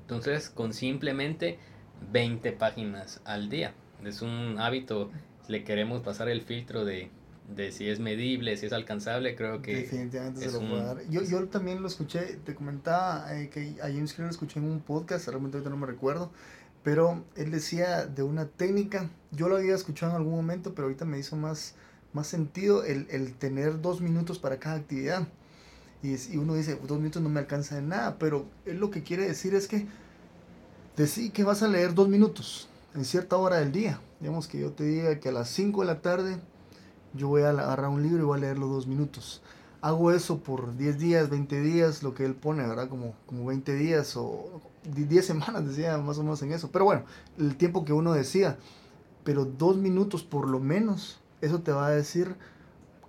[0.00, 1.58] Entonces, con simplemente
[2.10, 3.74] 20 páginas al día.
[4.04, 5.10] Es un hábito,
[5.48, 7.10] le queremos pasar el filtro de
[7.54, 9.76] de si es medible, si es alcanzable, creo que...
[9.76, 11.08] Definitivamente se lo puede dar.
[11.08, 14.66] Yo, yo también lo escuché, te comentaba eh, que a James Clear lo escuché en
[14.66, 16.32] un podcast, realmente ahorita no me recuerdo,
[16.82, 21.04] pero él decía de una técnica, yo lo había escuchado en algún momento, pero ahorita
[21.04, 21.74] me hizo más,
[22.12, 25.26] más sentido el, el tener dos minutos para cada actividad.
[26.02, 29.02] Y, y, uno dice, dos minutos no me alcanza de nada, pero él lo que
[29.02, 29.86] quiere decir es que
[30.96, 34.00] decir que vas a leer dos minutos en cierta hora del día.
[34.20, 36.38] Digamos que yo te diga que a las 5 de la tarde
[37.16, 39.42] yo voy a agarrar un libro y voy a leerlo dos minutos.
[39.80, 42.88] Hago eso por 10 días, 20 días, lo que él pone, ¿verdad?
[42.88, 46.70] Como, como 20 días o 10 semanas, decía más o menos en eso.
[46.70, 47.04] Pero bueno,
[47.38, 48.58] el tiempo que uno decía.
[49.24, 52.36] Pero dos minutos por lo menos, eso te va a decir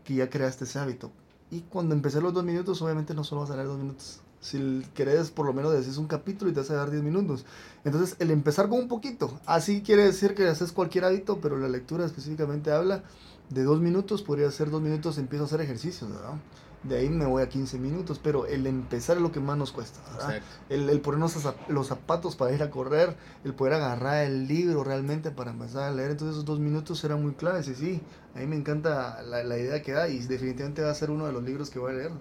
[0.04, 1.12] que ya creaste ese hábito.
[1.52, 4.22] Y cuando empecé los dos minutos, obviamente no solo vas a leer dos minutos.
[4.40, 7.46] Si querés, por lo menos decís un capítulo y te vas a dar 10 minutos.
[7.84, 11.68] Entonces, el empezar con un poquito, así quiere decir que haces cualquier hábito, pero la
[11.68, 13.04] lectura específicamente habla
[13.50, 16.36] de dos minutos, podría ser dos minutos, empiezo a hacer ejercicios, ¿verdad?
[16.84, 19.72] De ahí me voy a 15 minutos, pero el empezar es lo que más nos
[19.72, 20.42] cuesta, ¿verdad?
[20.70, 21.36] El, el, ponernos
[21.70, 25.92] los zapatos para ir a correr, el poder agarrar el libro realmente para empezar a
[25.92, 28.02] leer, entonces esos dos minutos eran muy claves y sí,
[28.36, 31.26] a mí me encanta la, la idea que da y definitivamente va a ser uno
[31.26, 32.12] de los libros que voy a leer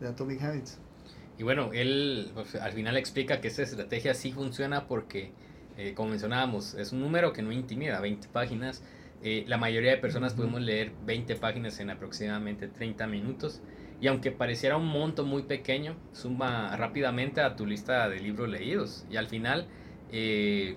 [0.00, 0.78] de Atomic Habits.
[1.40, 5.32] Y bueno, él pues, al final explica que esa estrategia sí funciona porque,
[5.78, 8.82] eh, como mencionábamos, es un número que no intimida, 20 páginas,
[9.22, 13.60] eh, la mayoría de personas podemos leer 20 páginas en aproximadamente 30 minutos.
[14.00, 19.06] Y aunque pareciera un monto muy pequeño, suma rápidamente a tu lista de libros leídos.
[19.10, 19.66] Y al final,
[20.10, 20.76] eh,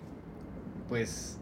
[0.89, 1.39] pues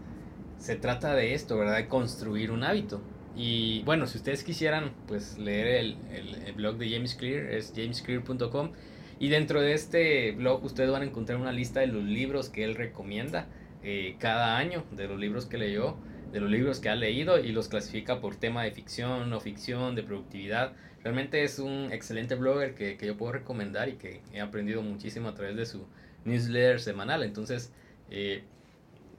[0.58, 1.78] se trata de esto, ¿verdad?
[1.78, 3.02] De construir un hábito.
[3.36, 5.98] Y bueno, si ustedes quisieran pues leer el,
[6.46, 8.72] el, blog de James Clear, es jamesclear.com.
[9.20, 12.64] Y dentro de este blog ustedes van a encontrar una lista de los libros que
[12.64, 13.48] él recomienda
[13.84, 15.96] eh, cada año, de los libros que leyó,
[16.32, 19.96] de los libros que ha leído y los clasifica por tema de ficción, no ficción,
[19.96, 20.74] de productividad.
[21.04, 25.30] Realmente es un excelente blogger que, que yo puedo recomendar y que he aprendido muchísimo
[25.30, 25.86] a través de su
[26.26, 27.24] newsletter semanal.
[27.24, 27.72] Entonces,
[28.10, 28.44] eh,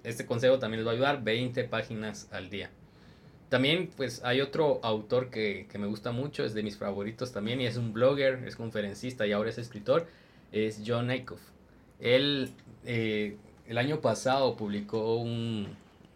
[0.05, 2.71] este consejo también les va a ayudar, 20 páginas al día.
[3.49, 7.61] También pues hay otro autor que, que, me gusta mucho, es de mis favoritos también
[7.61, 10.07] y es un blogger, es conferencista y ahora es escritor,
[10.53, 11.41] es John Acuff.
[12.01, 12.51] Él
[12.85, 15.69] eh, el año pasado publicó un,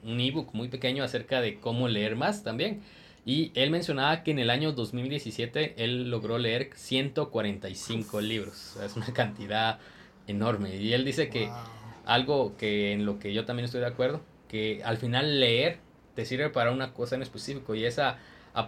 [0.07, 2.83] un ebook muy pequeño acerca de cómo leer más también.
[3.25, 8.79] Y él mencionaba que en el año 2017 él logró leer 145 libros.
[8.85, 9.81] es una cantidad
[10.29, 10.77] enorme.
[10.77, 11.51] Y él dice que
[12.05, 15.79] algo que en lo que yo también estoy de acuerdo, que al final leer
[16.15, 18.19] te sirve para una cosa en específico y es a,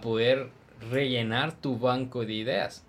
[0.01, 0.49] poder
[0.91, 2.85] rellenar tu banco de ideas.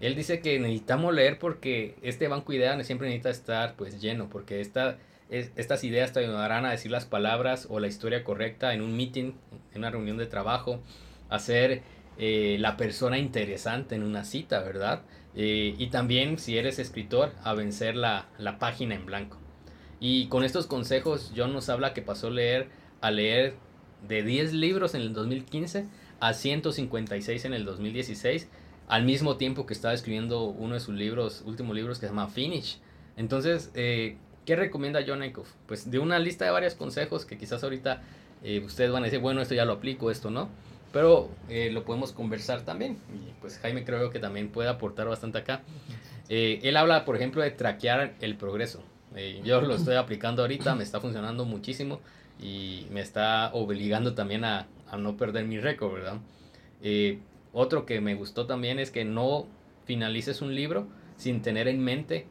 [0.00, 4.28] Él dice que necesitamos leer porque este banco de ideas siempre necesita estar pues lleno,
[4.28, 4.96] porque esta,
[5.30, 9.32] estas ideas te ayudarán a decir las palabras o la historia correcta en un meeting,
[9.72, 10.80] en una reunión de trabajo,
[11.28, 11.82] a ser
[12.18, 15.02] eh, la persona interesante en una cita, ¿verdad?
[15.34, 19.38] Eh, y también si eres escritor, a vencer la, la página en blanco.
[20.00, 22.68] Y con estos consejos, John nos habla que pasó a leer,
[23.00, 23.54] a leer
[24.06, 25.86] de 10 libros en el 2015
[26.20, 28.48] a 156 en el 2016,
[28.88, 32.28] al mismo tiempo que estaba escribiendo uno de sus libros, últimos libros que se llama
[32.28, 32.78] Finish.
[33.16, 34.16] Entonces, eh,
[34.48, 35.50] ¿qué recomienda John Acuff?
[35.66, 38.00] Pues de una lista de varios consejos que quizás ahorita
[38.42, 40.48] eh, ustedes van a decir, bueno, esto ya lo aplico, esto no.
[40.90, 42.96] Pero eh, lo podemos conversar también.
[43.12, 45.60] Y pues Jaime creo que también puede aportar bastante acá.
[46.30, 48.82] él habla, por ejemplo, de traquear el progreso.
[49.14, 52.00] Eh, yo lo estoy aplicando ahorita, me está funcionando muchísimo
[52.40, 56.20] y me está obligando también a, a no perder mi récord, ¿verdad?
[56.82, 57.18] Eh,
[57.52, 59.46] otro que me gustó también es que no
[59.84, 60.86] finalices un libro
[61.18, 62.26] sin tener en mente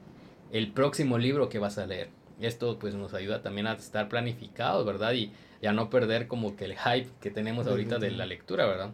[0.51, 2.10] el próximo libro que vas a leer.
[2.39, 5.13] Esto pues nos ayuda también a estar planificados, ¿verdad?
[5.13, 5.31] Y,
[5.65, 8.91] a no perder como que el hype que tenemos ahorita de la lectura, ¿verdad?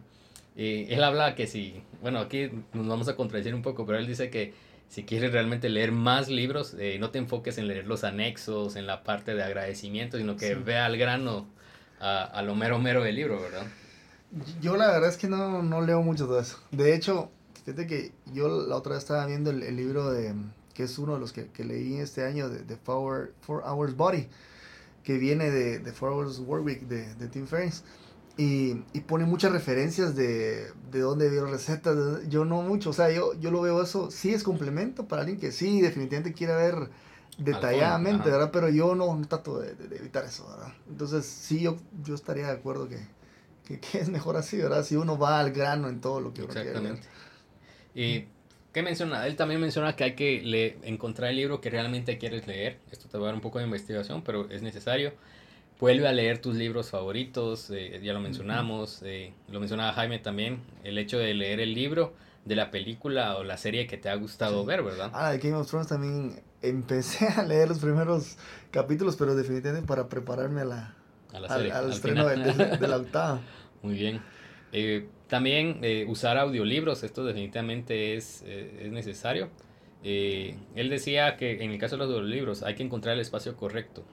[0.56, 4.06] Eh, él habla que si, bueno, aquí nos vamos a contradecir un poco, pero él
[4.06, 4.54] dice que
[4.88, 8.86] si quieres realmente leer más libros, eh, no te enfoques en leer los anexos, en
[8.86, 11.46] la parte de agradecimiento, sino que vea al grano,
[12.00, 13.66] a, lo mero mero del libro, ¿verdad?
[14.60, 16.58] Yo la verdad es que no, no leo mucho de eso.
[16.70, 17.30] De hecho,
[17.64, 20.34] fíjate que yo la otra vez estaba viendo el, libro de,
[20.74, 23.32] que es uno de los que, que leí este año, de, de Four,
[23.64, 24.28] Hours Body,
[25.02, 27.84] que viene de, de Four Hours Work Week de, de Tim Ferriss.
[28.36, 32.28] Y, y, pone muchas referencias de, de dónde vio recetas.
[32.28, 35.38] Yo no mucho, o sea, yo, yo lo veo eso, sí es complemento para alguien
[35.38, 36.90] que sí, definitivamente quiere ver
[37.38, 38.50] detalladamente, ¿verdad?
[38.52, 40.74] Pero yo no, trato de, de, evitar eso, ¿verdad?
[40.88, 43.06] Entonces, sí, yo, yo estaría de acuerdo que,
[43.64, 44.84] que, que, es mejor así, ¿verdad?
[44.84, 47.06] Si uno va al grano en todo lo que uno Exactamente.
[47.94, 48.26] Y,
[48.74, 49.26] ¿qué menciona?
[49.26, 52.76] Él también menciona que hay que leer, encontrar el libro que realmente quieres leer.
[52.92, 55.14] Esto te va a dar un poco de investigación, pero es necesario
[55.84, 60.62] vuelve a leer tus libros favoritos, eh, ya lo mencionamos, eh, lo mencionaba Jaime también,
[60.82, 64.14] el hecho de leer el libro de la película o la serie que te ha
[64.14, 65.10] gustado ver, ¿verdad?
[65.12, 68.36] Ah, de Game of Thrones también empecé a leer los primeros
[68.70, 70.94] capítulos, pero definitivamente para prepararme a la,
[71.48, 72.36] serie, al, estreno de,
[72.88, 73.40] la octava.
[73.82, 74.22] Muy bien.
[74.72, 79.50] Eh, también usar audiolibros, esto definitivamente es, es necesario.
[80.02, 84.04] él decía que en el caso de los audiolibros hay que encontrar el espacio correcto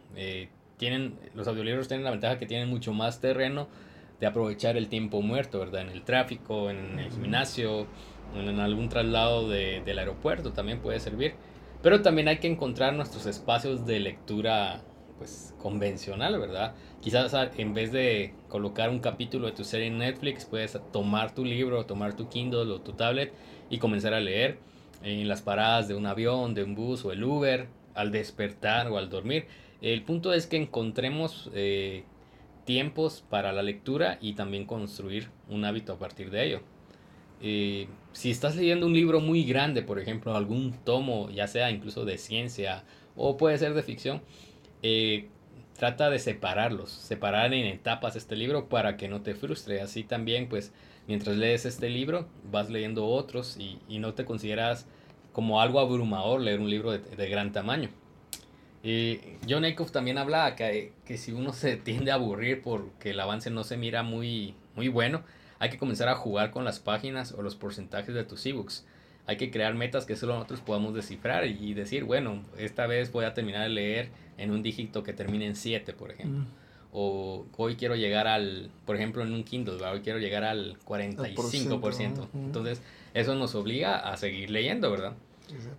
[0.82, 3.68] tienen, los audiolibros tienen la ventaja que tienen mucho más terreno
[4.20, 5.84] de aprovechar el tiempo muerto, ¿verdad?
[5.84, 7.86] En el tráfico, en el gimnasio,
[8.36, 11.36] en algún traslado de, del aeropuerto también puede servir.
[11.84, 14.82] Pero también hay que encontrar nuestros espacios de lectura
[15.20, 16.74] pues convencional, ¿verdad?
[17.00, 21.46] Quizás en vez de colocar un capítulo de tu serie en Netflix, puedes tomar tu
[21.46, 23.34] libro, tomar tu Kindle o tu tablet
[23.70, 24.60] y comenzar a leer
[25.02, 28.98] en las paradas de un avión, de un bus o el Uber, al despertar o
[28.98, 29.46] al dormir.
[29.82, 32.04] El punto es que encontremos eh,
[32.66, 36.62] tiempos para la lectura y también construir un hábito a partir de ello.
[37.42, 42.04] Eh, si estás leyendo un libro muy grande, por ejemplo, algún tomo, ya sea incluso
[42.04, 42.84] de ciencia
[43.16, 44.22] o puede ser de ficción,
[44.84, 45.30] eh,
[45.82, 49.82] trata de separarlos, separar en etapas este libro para que no te frustre.
[49.82, 50.72] Así también, pues,
[51.08, 54.86] mientras lees este libro, vas leyendo otros y, no te consideras
[55.34, 57.90] como algo abrumador leer un libro de gran tamaño.
[58.84, 63.20] Y John Acuff también habla que, que si uno se tiende a aburrir porque el
[63.20, 65.24] avance no se mira muy, muy bueno,
[65.58, 68.86] hay que comenzar a jugar con las páginas o los porcentajes de tus ebooks.
[69.26, 73.26] Hay que crear metas que solo nosotros podamos descifrar y decir, bueno, esta vez voy
[73.26, 76.42] a terminar de leer en un dígito que termine en 7, por ejemplo.
[76.42, 76.48] Mm.
[76.94, 82.28] o hoy quiero llegar al, por ejemplo, en un Kindle, hoy quiero llegar al 45%.
[82.34, 82.82] Entonces,
[83.14, 85.14] eso nos obliga a seguir leyendo, ¿verdad?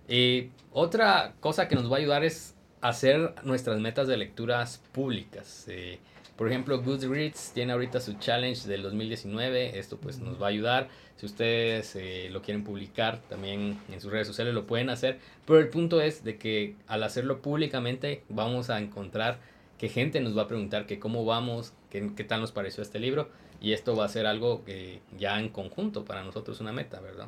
[0.07, 5.65] Y otra cosa que nos va a ayudar es hacer nuestras metas de lecturas públicas.
[5.67, 5.99] Eh,
[6.35, 9.77] por ejemplo, Goodreads tiene ahorita su challenge del 2019.
[9.77, 10.89] Esto pues nos va a ayudar.
[11.15, 15.19] Si ustedes eh, lo quieren publicar también en sus redes sociales lo pueden hacer.
[15.45, 19.39] Pero el punto es de que al hacerlo públicamente vamos a encontrar
[19.77, 22.99] que gente nos va a preguntar que cómo vamos, qué, qué tal nos pareció este
[22.99, 23.29] libro.
[23.61, 27.27] Y esto va a ser algo que ya en conjunto para nosotros una meta, ¿verdad?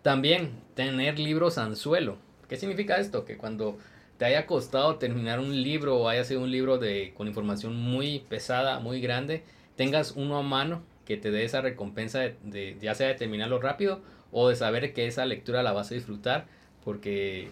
[0.00, 2.16] También tener libros anzuelo.
[2.48, 3.24] ¿Qué significa esto?
[3.24, 3.76] Que cuando
[4.22, 8.20] te haya costado terminar un libro o haya sido un libro de, con información muy
[8.20, 9.42] pesada, muy grande,
[9.74, 14.00] tengas uno a mano que te dé esa recompensa de, ya sea de terminarlo rápido
[14.30, 16.46] o de saber que esa lectura la vas a disfrutar
[16.84, 17.50] porque,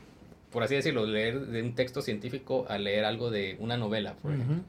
[0.52, 4.32] por así decirlo, leer de un texto científico a leer algo de una novela, por
[4.32, 4.62] ejemplo.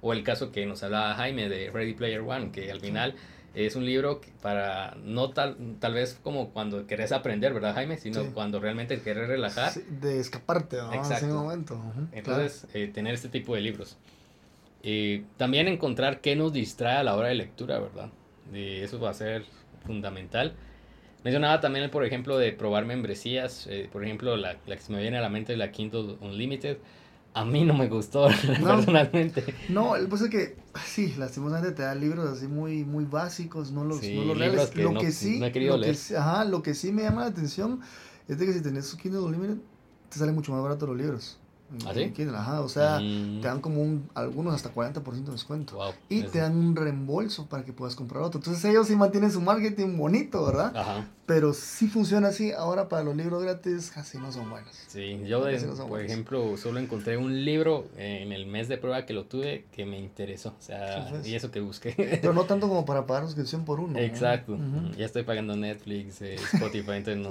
[0.00, 3.16] O el caso que nos hablaba Jaime de Ready Player One, que al final
[3.54, 7.96] es un libro para no tal, tal vez como cuando querés aprender, ¿verdad, Jaime?
[7.96, 9.72] Sino cuando realmente querés relajar.
[9.74, 10.92] de escaparte, ¿no?
[10.92, 11.80] En ese momento.
[12.12, 13.96] Entonces, eh, tener este tipo de libros.
[14.80, 18.10] y también encontrar qué nos distrae a la hora de lectura, ¿verdad?
[18.52, 19.44] Y eso va a ser
[19.84, 20.54] fundamental.
[21.24, 23.66] Mencionaba también, por ejemplo, de probar membresías.
[23.66, 26.16] Eh, por ejemplo, la, la, que se me viene a la mente es la Kindle
[26.20, 26.78] Unlimited
[27.38, 29.54] a mí no me gustó personalmente.
[29.68, 33.84] No, el pues es que sí, lastimosamente te da libros así muy muy básicos, no
[33.84, 34.74] los, no los reales.
[34.76, 37.80] lo que sí, lo Que, ajá, lo que sí me llama la atención
[38.26, 39.58] es de que si tenés su Kindle Unlimited
[40.08, 41.38] te salen mucho más baratos los libros.
[42.34, 43.42] ¿Ah, o sea, mm.
[43.42, 45.78] te dan como un, algunos hasta 40% de descuento.
[46.08, 48.40] y te dan un reembolso para que puedas comprar otro.
[48.40, 50.74] Entonces ellos sí mantienen su marketing bonito, ¿verdad?
[50.74, 51.06] Ajá.
[51.28, 52.52] Pero sí funciona así.
[52.52, 54.74] Ahora para los libros gratis casi no son buenos.
[54.86, 55.42] Sí, yo
[55.86, 59.84] por ejemplo solo encontré un libro en el mes de prueba que lo tuve que
[59.84, 60.54] me interesó.
[60.58, 62.18] O sea, y eso que busqué.
[62.22, 63.98] Pero no tanto como para pagar suscripción por uno.
[63.98, 64.58] Exacto.
[64.96, 67.30] Ya estoy pagando Netflix, eh, Spotify, entonces no,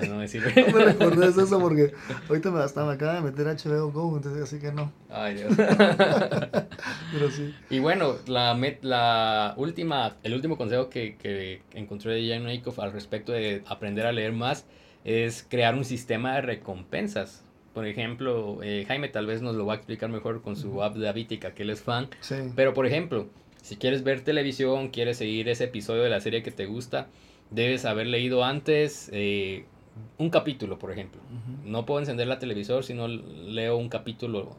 [0.00, 0.52] no, no me sirve.
[0.66, 1.92] no me recordé eso porque
[2.28, 4.90] ahorita me, hasta me acaba de meter HBO Go, entonces así que no.
[5.08, 5.54] Ay, Dios.
[5.56, 7.54] Pero sí.
[7.70, 12.90] Y bueno, la, la última, el último consejo que, que encontré de Jan Aikoff al
[12.90, 13.35] respecto de
[13.66, 14.66] aprender a leer más
[15.04, 17.44] es crear un sistema de recompensas.
[17.74, 20.96] Por ejemplo, eh, Jaime tal vez nos lo va a explicar mejor con su app
[20.96, 22.08] de Avítica, que él es fan.
[22.56, 23.28] Pero por ejemplo,
[23.62, 27.08] si quieres ver televisión, quieres seguir ese episodio de la serie que te gusta,
[27.50, 29.64] debes haber leído antes eh,
[30.18, 31.20] un capítulo, por ejemplo.
[31.64, 34.56] No puedo encender la televisor si no leo un capítulo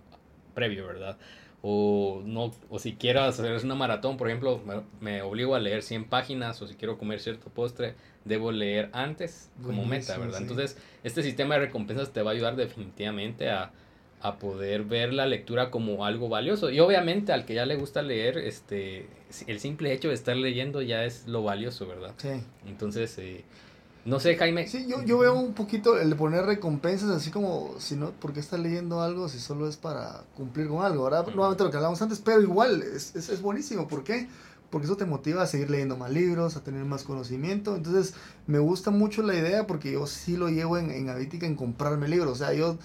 [0.54, 1.18] previo, ¿verdad?
[1.70, 4.62] O no o si quiero hacer una maratón, por ejemplo,
[5.02, 9.52] me, obligo a leer 100 páginas o si quiero comer cierto postre, debo leer antes
[9.62, 10.42] como meta, ¿verdad?
[10.42, 13.74] Entonces, este sistema de recompensas te va a ayudar definitivamente a,
[14.22, 16.70] a, poder ver la lectura como algo valioso.
[16.70, 19.08] Y obviamente al que ya le gusta leer, este
[19.46, 22.14] el simple hecho de estar leyendo ya es lo valioso, ¿verdad?
[22.16, 22.30] Sí.
[22.66, 23.44] Entonces, eh,
[24.08, 24.66] no sé, Jaime.
[24.68, 28.32] Sí, yo, yo veo un poquito el de poner recompensas, así como, si no, ¿por
[28.32, 31.04] qué está leyendo algo si solo es para cumplir con algo?
[31.04, 33.90] Ahora, nuevamente lo que hablamos antes, pero igual, es, es, es, buenísimo.
[33.90, 34.30] ¿Por qué?
[34.70, 37.76] Porque eso te motiva a seguir leyendo más libros, a tener más conocimiento.
[37.76, 38.14] Entonces,
[38.48, 42.08] me gusta mucho la idea porque yo sí lo llevo en, en Avítica en comprarme
[42.08, 42.32] libros.
[42.32, 42.78] O sea, yo,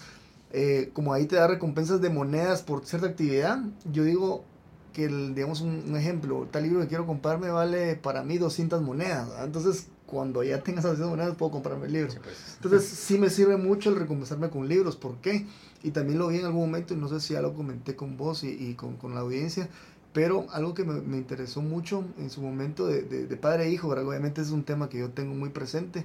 [0.52, 3.61] eh, como ahí te da recompensas de monedas por cierta actividad,
[3.92, 4.44] yo digo,
[4.92, 9.28] que digamos un, ejemplo, tal libro que quiero comprarme vale para mí 200 monedas.
[9.42, 12.12] Entonces, cuando ya tengas esas monedas puedo comprarme el libro.
[12.22, 12.57] Pues.
[12.57, 14.94] Entonces sí me sirve mucho el recompensarme con libros.
[14.94, 15.46] ¿Por qué?
[15.83, 18.18] Y también lo vi en algún momento, y no sé si ya lo comenté con
[18.18, 19.70] vos y, y con, con, la audiencia,
[20.12, 23.88] pero algo que me, me interesó mucho en su momento de, de, padre e hijo,
[23.88, 26.05] obviamente es un tema que yo tengo muy presente,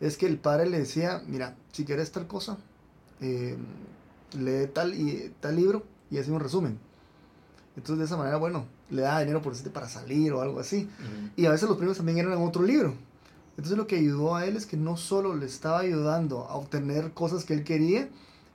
[0.00, 2.56] es que el padre le decía, mira, si quieres tal cosa,
[3.20, 3.56] eh,
[4.38, 6.78] lee tal, y, tal libro y hace un resumen.
[7.76, 10.88] Entonces de esa manera, bueno, le da dinero por para salir o algo así.
[11.36, 12.94] Y a veces los premios también eran en otro libro.
[13.56, 17.12] Entonces lo que ayudó a él es que no solo le estaba ayudando a obtener
[17.12, 18.08] cosas que él quería,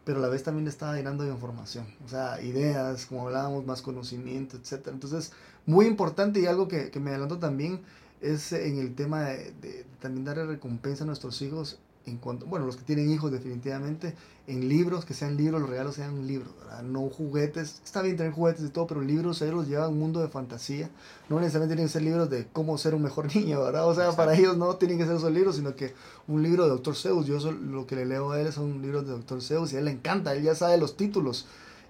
[0.03, 3.65] pero a la vez también le estaba llenando de información, o sea, ideas, como hablábamos,
[3.65, 4.87] más conocimiento, etc.
[4.87, 5.33] Entonces,
[5.65, 7.81] muy importante y algo que, que me adelanto también
[8.21, 11.77] es en el tema de, de, también darle recompensa a nuestros hijos
[12.07, 14.15] en cuanto, bueno, los que tienen hijos definitivamente,
[14.47, 16.81] en libros, que sean libros, los regalos sean libros, ¿verdad?
[16.81, 17.81] no juguetes.
[17.83, 20.29] Está bien tener juguetes y todo, pero libros ellos los llevan a un mundo de
[20.29, 20.89] fantasía.
[21.27, 23.87] No necesariamente tienen que ser libros de cómo ser un mejor niño, ¿verdad?
[23.87, 25.93] O sea, para ellos no tienen que ser esos libros, sino que
[26.27, 26.95] un libro de Dr.
[26.95, 27.25] Zeus.
[27.25, 29.41] Yo lo que le leo a él son libros de Dr.
[29.41, 31.45] Zeus y a él le encanta, él ya sabe los títulos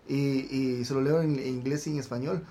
[0.07, 2.43] y, y se lo leo en, inglés y en español.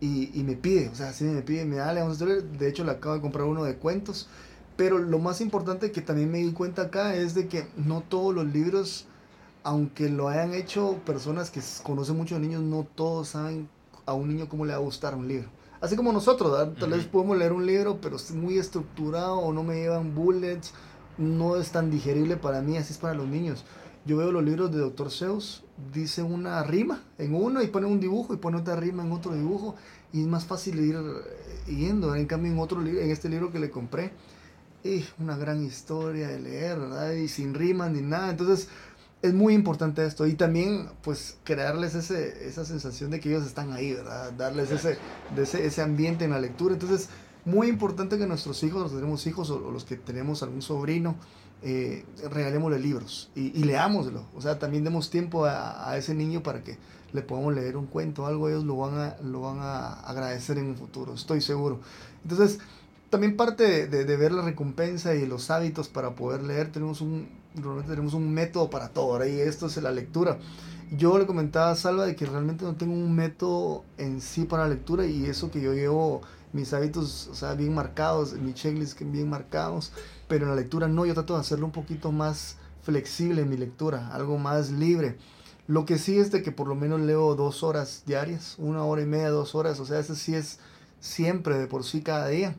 [0.00, 2.42] Y, y, me pide, o sea, sí me pide, me da, le vamos a hacer.
[2.42, 4.28] De hecho, le acabo de comprar uno de cuentos.
[4.76, 8.34] Pero lo más importante que también me di cuenta acá es de que no todos
[8.34, 9.06] los libros
[9.64, 13.68] aunque lo hayan hecho personas que conocen mucho de niños, no todos saben
[14.06, 15.48] a un niño cómo le va a gustar un libro.
[15.80, 19.62] Así como nosotros, tal vez podemos leer un libro, pero es muy estructurado o no
[19.64, 20.72] me llevan bullets,
[21.18, 23.64] no es tan digerible para mí, así es para los niños.
[24.04, 25.10] Yo veo los libros de Dr.
[25.10, 25.62] Seuss,
[25.92, 29.32] dice una rima en uno y pone un dibujo y pone otra rima en otro
[29.32, 29.76] dibujo
[30.12, 32.14] y es más fácil ir eh, yendo.
[32.14, 34.12] En cambio, en otro en este libro que le compré,
[34.84, 37.12] y una gran historia de leer, ¿verdad?
[37.12, 38.30] Y sin rimas ni nada.
[38.30, 38.68] Entonces,
[39.22, 40.26] es muy importante esto.
[40.26, 44.32] Y también, pues, crearles ese, esa sensación de que ellos están ahí, ¿verdad?
[44.32, 44.98] Darles ese,
[45.34, 46.74] de ese, ese ambiente en la lectura.
[46.74, 47.08] Entonces,
[47.44, 51.16] muy importante que nuestros hijos, los que tenemos hijos o, los que tenemos algún sobrino,
[51.62, 54.24] eh, regalémosle libros y, y, leámoslo.
[54.34, 56.76] O sea, también demos tiempo a, a, ese niño para que
[57.12, 60.66] le podamos leer un cuento, algo, ellos lo van a, lo van a agradecer en
[60.66, 61.80] un futuro, estoy seguro.
[62.24, 62.58] Entonces,
[63.12, 67.28] también parte de, ver la recompensa y los hábitos para poder leer, tenemos un,
[67.86, 70.38] tenemos un método para todo, y esto es la lectura.
[70.90, 74.62] Yo le comentaba a Salva de que realmente no tengo un método en sí para
[74.62, 76.22] la lectura y eso que yo llevo
[76.54, 79.92] mis hábitos, o sea, bien marcados, mi checklist bien marcados,
[80.26, 83.58] pero en la lectura no, yo trato de hacerlo un poquito más flexible en mi
[83.58, 85.18] lectura, algo más libre.
[85.66, 89.02] Lo que sí es de que por lo menos leo dos horas diarias, una hora
[89.02, 90.60] y media, dos horas, o sea, eso sí es
[90.98, 92.56] siempre de por sí cada día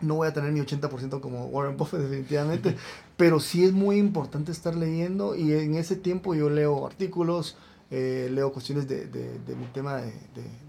[0.00, 2.76] no voy a tener mi 80% como Warren Buffett definitivamente,
[3.16, 7.56] pero sí es muy importante estar leyendo y en ese tiempo yo leo artículos,
[7.90, 10.12] eh, leo cuestiones de, de, de mi tema de,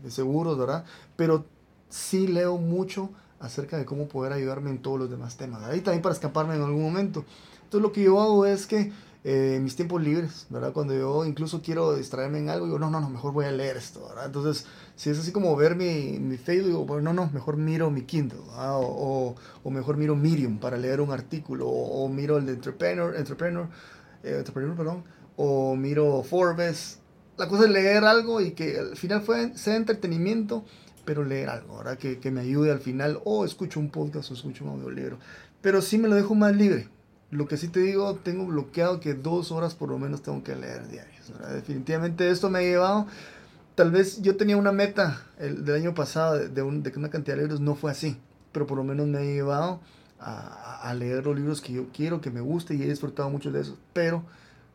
[0.04, 0.86] de, seguros, ¿verdad?
[1.16, 1.46] Pero
[1.90, 3.10] sí leo mucho
[3.40, 5.76] acerca de cómo poder ayudarme en todos los demás temas, ¿verdad?
[5.76, 7.26] Y también para escaparme en algún momento.
[7.64, 8.92] Entonces lo que yo hago es que
[9.30, 10.72] eh, mis tiempos libres, ¿verdad?
[10.72, 13.76] Cuando yo incluso quiero distraerme en algo, digo, no, no, no, mejor voy a leer
[13.76, 14.28] esto, ¿verdad?
[14.28, 14.66] Entonces,
[14.96, 18.04] si es así como ver mi, mi Facebook, digo, bueno, no, no, mejor miro mi
[18.04, 23.18] Kindle, o, o, mejor miro Medium para leer un artículo, o, miro el de Entrepreneur,
[23.18, 23.68] Entrepreneur,
[24.24, 25.04] eh, Entrepreneur, perdón,
[25.36, 27.00] o miro Forbes.
[27.36, 30.64] La cosa es leer algo y que al final fue, sea entretenimiento,
[31.04, 31.98] pero leer algo, ¿verdad?
[31.98, 35.18] Que, que me ayude al final, o escucho un podcast o escucho un audiolibro.
[35.60, 36.88] Pero sí me lo dejo más libre,
[37.32, 40.56] lo que sí te digo, tengo bloqueado que dos horas por lo menos tengo que
[40.56, 41.32] leer diarias.
[41.54, 43.08] Definitivamente esto me ha llevado,
[43.76, 47.36] tal vez yo tenía una meta el, del año pasado de, un, de, una cantidad
[47.36, 48.18] de libros no fue así,
[48.52, 49.82] pero por lo menos me ha llevado
[50.20, 53.52] a, a, leer los libros que yo quiero, que me guste y he disfrutado mucho
[53.52, 53.78] de eso.
[53.94, 54.24] Pero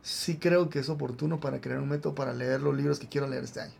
[0.02, 3.26] sí creo que es oportuno para crear un método para leer los libros que quiero
[3.26, 3.74] leer este año.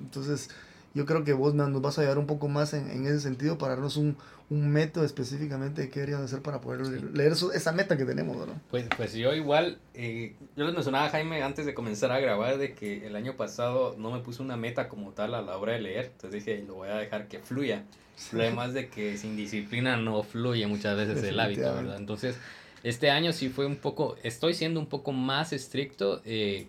[0.00, 0.50] Entonces,
[0.94, 3.58] yo creo que vos nos vas a ayudar un poco más en, en ese sentido
[3.58, 4.16] para darnos un,
[4.50, 6.80] un, método específicamente de qué deberían hacer para poder
[7.14, 8.54] leer eso, esa meta que tenemos, ¿no?
[8.70, 12.58] Pues, pues yo igual, eh, yo les mencionaba a Jaime antes de comenzar a grabar
[12.58, 15.74] de que el año pasado no me puse una meta como tal a la hora
[15.74, 17.84] de leer, entonces dije, lo voy a dejar que fluya.
[18.32, 21.96] Además de que sin disciplina no fluye muchas veces el hábito, ¿verdad?
[21.98, 22.36] Entonces,
[22.82, 26.20] este año sí fue un poco, estoy siendo un poco más estricto.
[26.24, 26.66] Eh,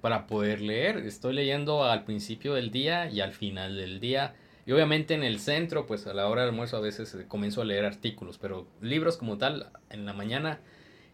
[0.00, 0.98] para poder leer.
[0.98, 4.34] Estoy leyendo al principio del día y al final del día.
[4.66, 7.62] Y obviamente en el centro, pues a la hora del almuerzo a veces eh, comienzo
[7.62, 10.60] a leer artículos, pero libros como tal en la mañana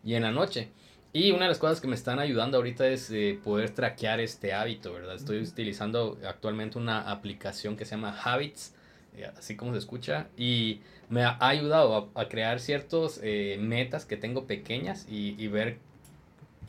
[0.02, 0.70] y en la noche.
[1.12, 4.54] Y una de las cosas que me están ayudando ahorita es eh, poder traquear este
[4.54, 5.16] hábito, ¿verdad?
[5.16, 8.74] Estoy utilizando actualmente una aplicación que se llama Habits,
[9.14, 10.80] eh, así como se escucha, y
[11.10, 13.20] me ha ayudado a, crear ciertos
[13.58, 15.78] metas que tengo pequeñas y, y ver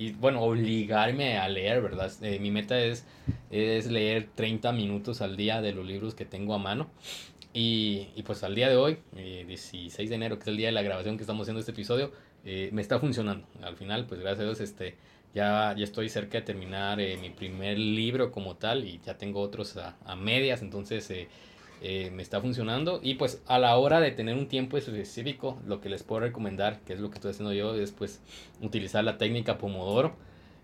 [0.03, 2.11] y bueno, obligarme a leer, ¿verdad?
[2.21, 3.05] Eh, mi meta es,
[3.49, 6.89] es leer 30 minutos al día de los libros que tengo a mano.
[7.53, 10.67] Y, y pues al día de hoy, 16 eh, de enero, que es el día
[10.67, 12.11] de la grabación que estamos haciendo este episodio,
[12.43, 13.47] eh, me está funcionando.
[13.61, 14.97] Al final, pues gracias a Dios, este,
[15.33, 19.77] ya, ya estoy cerca de terminar mi primer libro como tal y ya tengo otros
[19.77, 21.09] a, a medias, entonces
[21.85, 23.01] eh, me está funcionando.
[23.03, 26.79] Y pues a la hora de tener un tiempo específico, lo que les puedo recomendar,
[26.79, 28.21] que es lo que estoy haciendo yo, es pues
[28.61, 30.15] utilizar la técnica Pomodoro.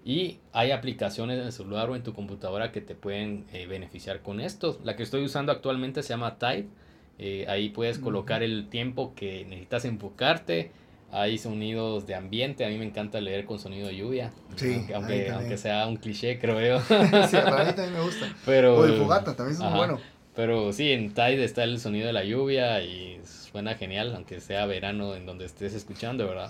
[0.06, 4.22] Y hay aplicaciones en el celular o en tu computadora que te pueden eh, beneficiar
[4.22, 4.80] con esto.
[4.86, 6.70] La que estoy usando actualmente se llama Type.
[7.18, 10.72] Eh, ahí puedes colocar el tiempo que necesitas enfocarte.
[11.12, 12.64] Hay sonidos de ambiente.
[12.64, 14.32] A mí me encanta leer con sonido de lluvia.
[14.56, 16.80] Sí, aunque, aunque, sea un cliché, creo yo.
[17.28, 18.34] sí, a mí también me gusta.
[18.46, 20.00] Pero, o de fogata, también es muy bueno.
[20.40, 24.66] Pero sí, en Tide está el sonido de la lluvia y suena genial, aunque sea
[24.66, 26.50] verano en donde estés escuchando, ¿verdad?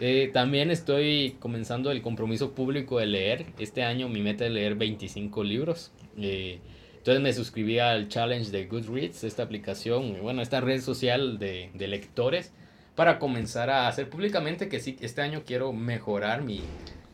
[0.00, 3.44] Eh, también estoy comenzando el compromiso público de leer.
[3.58, 5.92] Este año mi meta es leer 25 libros.
[6.16, 6.60] Eh,
[6.96, 11.88] entonces me suscribí al challenge de Goodreads, esta aplicación, bueno, esta red social de, de
[11.88, 12.54] lectores,
[12.94, 16.62] para comenzar a hacer públicamente que sí, este año quiero mejorar mi,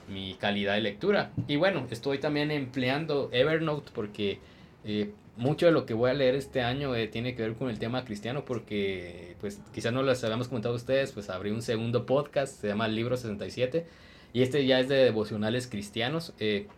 [0.09, 1.32] mi calidad de lectura.
[1.48, 4.38] Y bueno, estoy también empleando Evernote porque
[4.84, 7.70] eh, mucho de lo que voy a leer este año eh, tiene que ver con
[7.70, 11.62] el tema cristiano porque pues quizás no les habíamos comentado a ustedes, pues abrí un
[11.62, 13.87] segundo podcast, se llama Libro 67
[14.32, 16.34] y este ya es de devocionales cristianos.
[16.39, 16.68] Eh,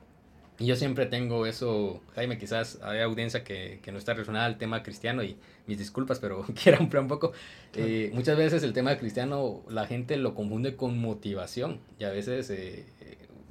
[0.61, 4.59] Y yo siempre tengo eso, Jaime, quizás hay audiencia que, que no está relacionada al
[4.59, 5.37] tema cristiano y
[5.69, 7.33] mis disculpas, pero quiero ampliar un poco.
[7.75, 12.51] Eh, muchas veces el tema cristiano la gente lo confunde con motivación y a veces
[12.51, 12.87] eh,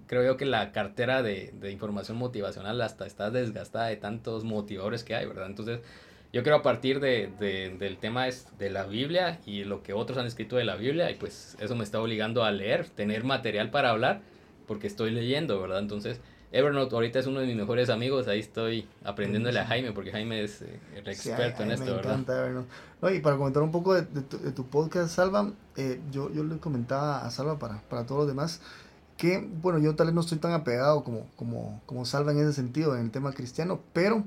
[0.07, 5.03] creo yo que la cartera de, de, información motivacional hasta está desgastada de tantos motivadores
[5.03, 5.47] que hay, ¿verdad?
[5.47, 5.81] Entonces
[6.33, 9.93] yo creo a partir de, de, del tema es de la Biblia y lo que
[9.93, 13.23] otros han escrito de la Biblia y pues eso me está obligando a leer, tener
[13.23, 14.21] material para hablar
[14.65, 15.79] porque estoy leyendo, ¿verdad?
[15.79, 16.19] Entonces
[16.51, 20.43] Evernote ahorita es uno de mis mejores amigos, ahí estoy aprendiéndole a Jaime, porque Jaime
[20.43, 22.69] es eh, el experto en esto, me encanta Evernote.
[23.01, 26.57] No, y para comentar un poco de, de, tu, podcast, Salva, eh, yo, yo le
[26.57, 28.61] comentaba a Salva para, para todos los demás,
[29.17, 32.53] que, bueno, yo tal vez no estoy tan apegado como, como, como Salva en ese
[32.53, 34.23] sentido, en el tema cristiano, pero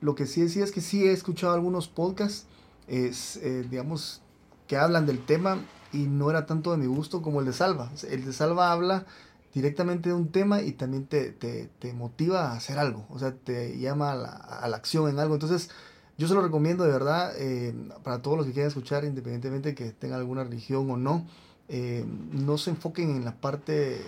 [0.00, 2.46] lo que sí decía es que sí he escuchado algunos podcasts,
[2.88, 4.20] es, eh, digamos,
[4.66, 5.58] que hablan del tema
[5.92, 7.90] y no era tanto de mi gusto como el de Salva.
[8.10, 9.06] El de Salva habla
[9.54, 13.32] directamente de un tema y también te, te, te motiva a hacer algo, o sea,
[13.32, 15.34] te llama a la, a la, acción en algo.
[15.34, 15.70] Entonces,
[16.18, 17.72] yo se lo recomiendo de verdad eh,
[18.02, 21.26] para todos los que quieran escuchar, independientemente de que tengan alguna religión o no,
[21.68, 24.02] eh, no se enfoquen en la parte, eh,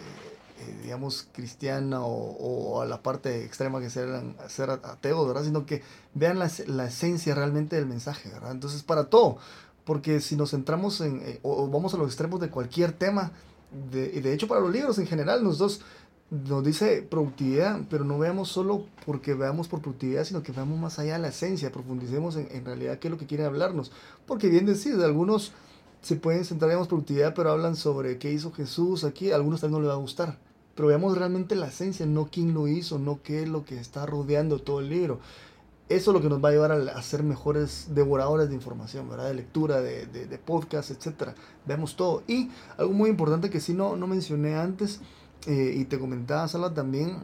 [0.82, 4.08] digamos, cristiana o, o, a la parte extrema que ser,
[4.48, 5.44] ser ateo, ¿verdad?
[5.44, 5.82] Sino que
[6.14, 8.52] vean la, la esencia realmente del mensaje, ¿verdad?
[8.52, 9.38] Entonces, para todo,
[9.84, 13.32] porque si nos centramos en, eh, o, o vamos a los extremos de cualquier tema,
[13.90, 15.80] de, y de hecho para los libros en general, nosotros
[16.30, 20.98] nos dice productividad, pero no veamos solo porque veamos por productividad, sino que veamos más
[20.98, 23.92] allá de la esencia, profundicemos en, en realidad qué es lo que quiere hablarnos.
[24.26, 25.52] Porque bien decir, algunos
[26.06, 29.80] se pueden centrar en productividad, pero hablan sobre qué hizo Jesús aquí, a algunos también
[29.80, 30.38] no les va a gustar.
[30.76, 34.06] Pero veamos realmente la esencia, no quién lo hizo, no qué es lo que está
[34.06, 35.18] rodeando todo el libro.
[35.88, 39.08] Eso es lo que nos va a llevar a, a ser mejores devoradores de información,
[39.08, 39.26] ¿verdad?
[39.26, 41.30] De lectura, de, de, de podcast, etc.
[41.66, 42.22] Vemos todo.
[42.28, 45.00] Y algo muy importante que sí no, no mencioné antes,
[45.48, 47.18] eh, y te comentaba, Sala, también,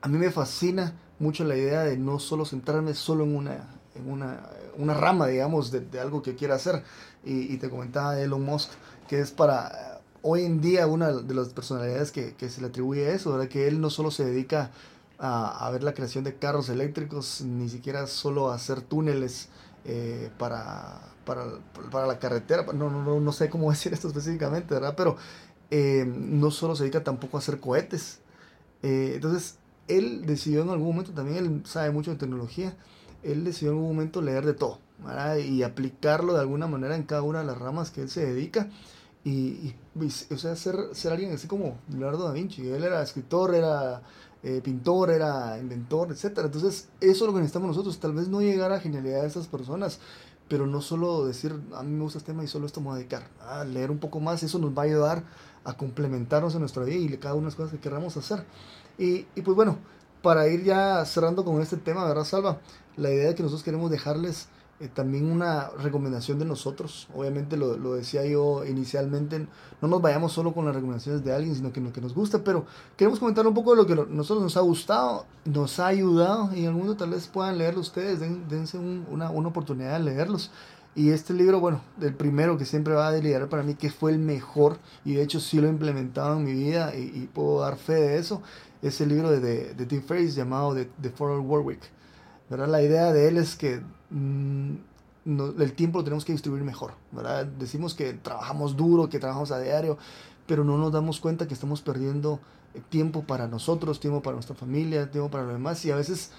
[0.00, 4.10] a mí me fascina mucho la idea de no solo centrarme solo en una, en
[4.10, 4.48] una,
[4.78, 6.82] una rama, digamos, de, de algo que quiera hacer.
[7.24, 8.70] Y, y, te comentaba Elon Musk,
[9.08, 13.12] que es para hoy en día una de las personalidades que, que se le atribuye
[13.12, 13.48] eso, ¿verdad?
[13.48, 14.70] Que él no solo se dedica
[15.18, 19.48] a, a, ver la creación de carros eléctricos, ni siquiera solo a hacer túneles
[19.84, 21.44] eh, para, para,
[21.90, 24.94] para, la carretera, no, no, no, sé cómo decir esto específicamente, ¿verdad?
[24.96, 25.16] Pero
[25.70, 28.20] eh, no solo se dedica tampoco a hacer cohetes.
[28.82, 29.56] Eh, entonces,
[29.86, 32.76] él decidió en algún momento, también él sabe mucho de tecnología,
[33.22, 35.36] él decidió en algún momento leer de todo ¿verdad?
[35.36, 38.68] y aplicarlo de alguna manera en cada una de las ramas que él se dedica.
[39.24, 42.68] Y, y, y o sea, ser, ser alguien así como Leonardo da Vinci.
[42.68, 44.02] Él era escritor, era
[44.42, 46.38] eh, pintor, era inventor, etc.
[46.44, 47.98] Entonces, eso es lo que necesitamos nosotros.
[47.98, 49.98] Tal vez no llegar a genialidad de esas personas,
[50.48, 52.94] pero no solo decir, a mí me gusta este tema y solo esto me voy
[52.94, 53.28] a dedicar.
[53.40, 55.24] A leer un poco más, eso nos va a ayudar
[55.64, 58.44] a complementarnos en nuestra vida y cada una de las cosas que queramos hacer.
[58.96, 59.78] Y, y pues bueno,
[60.22, 62.58] para ir ya cerrando con este tema, ¿verdad, Salva?
[62.96, 64.48] La idea que nosotros queremos dejarles
[64.80, 67.08] eh, también una recomendación de nosotros.
[67.12, 69.46] Obviamente lo, lo, decía yo inicialmente,
[69.80, 72.44] no nos vayamos solo con las recomendaciones de alguien, sino que lo que nos gusta,
[72.44, 72.64] pero
[72.96, 76.60] queremos comentar un poco de lo que nosotros nos ha gustado, nos ha ayudado y
[76.60, 80.04] en algún momento tal vez puedan leerlo ustedes, den, dense un, una, una oportunidad de
[80.04, 80.52] leerlos.
[80.94, 84.12] Y este libro, bueno, el primero que siempre va a liderar para mí, que fue
[84.12, 87.76] el mejor, y de hecho sí lo he implementado en mi vida y puedo dar
[87.76, 88.42] fe de eso,
[88.82, 91.80] es el libro de, de, de Tim Ferriss llamado The, The Forward Warwick.
[92.48, 92.68] ¿verdad?
[92.68, 94.74] La idea de él es que mmm,
[95.24, 97.44] no, el tiempo lo tenemos que distribuir mejor, ¿verdad?
[97.46, 99.98] Decimos que trabajamos duro, que trabajamos a diario,
[100.46, 102.40] pero no nos damos cuenta que estamos perdiendo
[102.88, 106.32] tiempo para nosotros, tiempo para nuestra familia, tiempo para los demás y a veces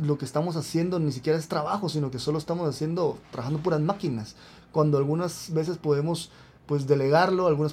[0.00, 3.80] lo que estamos haciendo ni siquiera es trabajo, sino que solo estamos haciendo, trabajando puras
[3.80, 4.36] máquinas,
[4.72, 6.30] cuando algunas veces podemos
[6.66, 7.72] pues delegarlo, algunas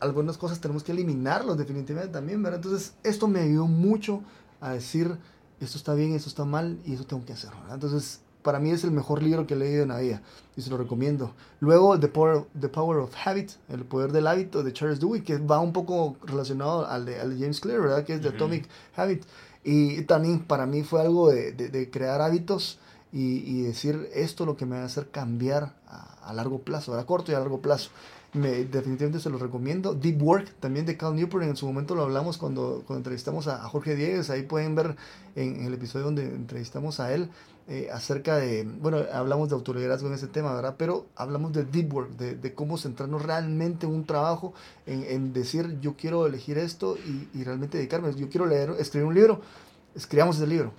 [0.00, 2.60] algunas cosas tenemos que eliminarlo definitivamente también, ¿verdad?
[2.62, 4.22] Entonces esto me ayudó mucho
[4.60, 5.16] a decir
[5.60, 7.50] esto está bien, esto está mal y eso tengo que hacer.
[7.50, 7.74] ¿verdad?
[7.74, 10.22] Entonces, para mí es el mejor libro que he leído en la vida
[10.56, 11.32] y se lo recomiendo.
[11.60, 15.38] Luego, The Power, The Power of Habit, El Poder del Hábito de Charles Dewey, que
[15.38, 18.04] va un poco relacionado al de, al de James Clear, ¿verdad?
[18.04, 18.36] Que es The uh -huh.
[18.36, 19.24] Atomic Habit.
[19.64, 22.78] Y también para mí fue algo de, de, de crear hábitos
[23.12, 26.96] y, y, decir esto lo que me va a hacer cambiar a, a largo plazo,
[26.96, 27.90] a corto y a largo plazo
[28.36, 29.94] me, definitivamente se los recomiendo.
[29.94, 33.58] Deep Work, también de Cal Newport, en su momento lo hablamos cuando, cuando entrevistamos a,
[33.68, 34.96] Jorge Diegues, ahí pueden ver
[35.34, 37.30] en, el episodio donde entrevistamos a él
[37.68, 40.76] eh, acerca de, bueno, hablamos de autoliderazgo en ese tema, ¿verdad?
[40.78, 44.54] Pero hablamos de Deep Work, de, de cómo centrarnos realmente en un trabajo,
[44.86, 49.14] en, decir yo quiero elegir esto y, y, realmente dedicarme, yo quiero leer, escribir un
[49.14, 49.40] libro,
[49.96, 50.72] escribamos ese libro.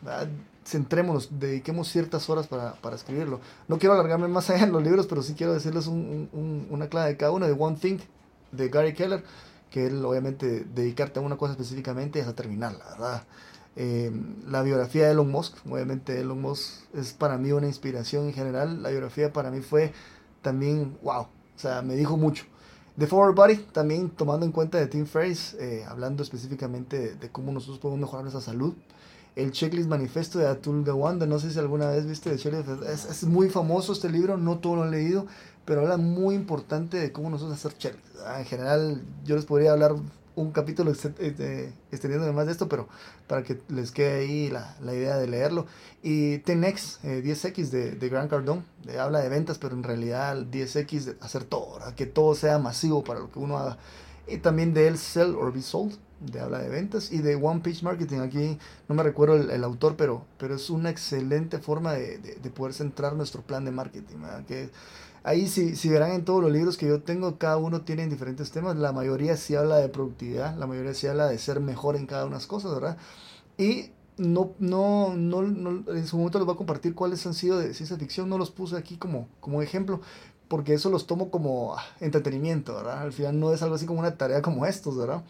[0.67, 3.39] Centrémonos, dediquemos ciertas horas para, para, escribirlo.
[3.67, 6.87] No quiero alargarme más allá en los libros, pero sí quiero decirles un, un, una
[6.87, 7.99] clave de cada uno, de One Thing,
[8.51, 9.23] de Gary Keller,
[9.71, 13.23] que él obviamente dedicarte a una cosa específicamente es a terminarla, ¿verdad?
[13.79, 14.11] Eh,
[14.47, 18.81] la biografía de Elon Musk, obviamente Elon Musk es para mí una inspiración en general.
[18.81, 19.93] La biografía para mí fue
[20.41, 22.45] también, wow, o sea, me dijo mucho.
[22.97, 27.51] The Forward Body, también tomando en cuenta de Tim Ferriss, eh, hablando específicamente de, cómo
[27.51, 28.73] nosotros podemos mejorar nuestra salud.
[29.37, 33.05] El Checklist Manifesto de Atul Gawande, no sé si alguna vez viste de Checklist, es,
[33.05, 35.27] es, muy famoso este libro, no todo lo han leído,
[35.63, 38.19] pero habla muy importante de cómo nosotros hacer checklists.
[38.37, 39.93] En general, yo les podría hablar
[40.37, 42.87] un capítulo este, extendiendo más de esto, pero
[43.27, 45.65] para que les quede ahí la, la idea de leerlo.
[46.01, 48.63] Y Tenex 10X eh, de, de Grant Cardone,
[48.99, 53.19] habla de ventas, pero en realidad 10X de hacer todo, que todo sea masivo para
[53.19, 53.77] lo que uno haga.
[54.27, 57.11] Y también de El Sell or Be Sold, de habla de ventas.
[57.11, 58.57] Y de One Page Marketing, aquí
[58.87, 63.15] no me recuerdo el, autor, pero, pero es una excelente forma de, de, poder centrar
[63.15, 64.17] nuestro plan de marketing.
[64.47, 64.69] Que
[65.27, 68.51] Ahí si, si verán en todos los libros que yo tengo, cada uno tiene diferentes
[68.51, 68.77] temas.
[68.77, 72.23] La mayoría sí habla de productividad, la mayoría sí habla de ser mejor en cada
[72.23, 72.97] una de las cosas, ¿verdad?
[73.57, 77.59] Y no, no, no, no, en su momento les voy a compartir cuáles han sido
[77.59, 78.29] de ciencia ficción.
[78.29, 79.99] No los puse aquí como, como ejemplo,
[80.47, 82.99] porque eso los tomo como ah, entretenimiento, ¿verdad?
[82.99, 85.23] Al final no es algo así como una tarea como estos, ¿verdad?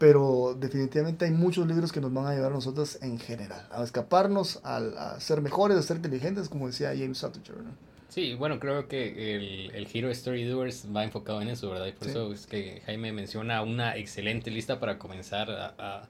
[0.00, 3.84] Pero definitivamente hay muchos libros que nos van a ayudar a nosotros en general, a
[3.84, 7.72] escaparnos, a, a ser mejores, a ser inteligentes, como decía James Sutton, ¿verdad?
[8.10, 11.86] Sí, bueno, creo que el, el Hero Story Doers va enfocado en eso, ¿verdad?
[11.86, 16.08] Y por eso es que Jaime menciona una excelente lista para comenzar a, a,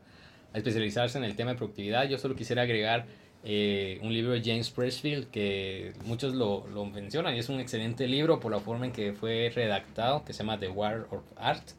[0.55, 2.09] especializarse en el tema de productividad.
[2.09, 3.05] Yo solo quisiera agregar
[3.45, 8.07] eh, un libro de James Pressfield que muchos lo, lo, mencionan y es un excelente
[8.07, 11.71] libro por la forma en que fue redactado, que se llama The War of Art.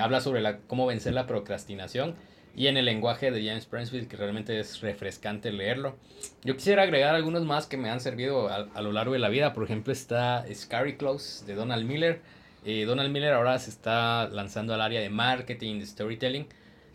[0.00, 2.14] Habla sobre la, cómo vencer la procrastinación
[2.56, 5.96] y en el lenguaje de James Prensfield, que realmente es refrescante leerlo.
[6.44, 9.52] Yo quisiera agregar algunos más que me han servido a, lo largo de la vida.
[9.52, 12.20] Por ejemplo, está Scary Close de Donald Miller.
[12.64, 16.46] Eh, Donald Miller ahora se está lanzando al área de marketing, de storytelling.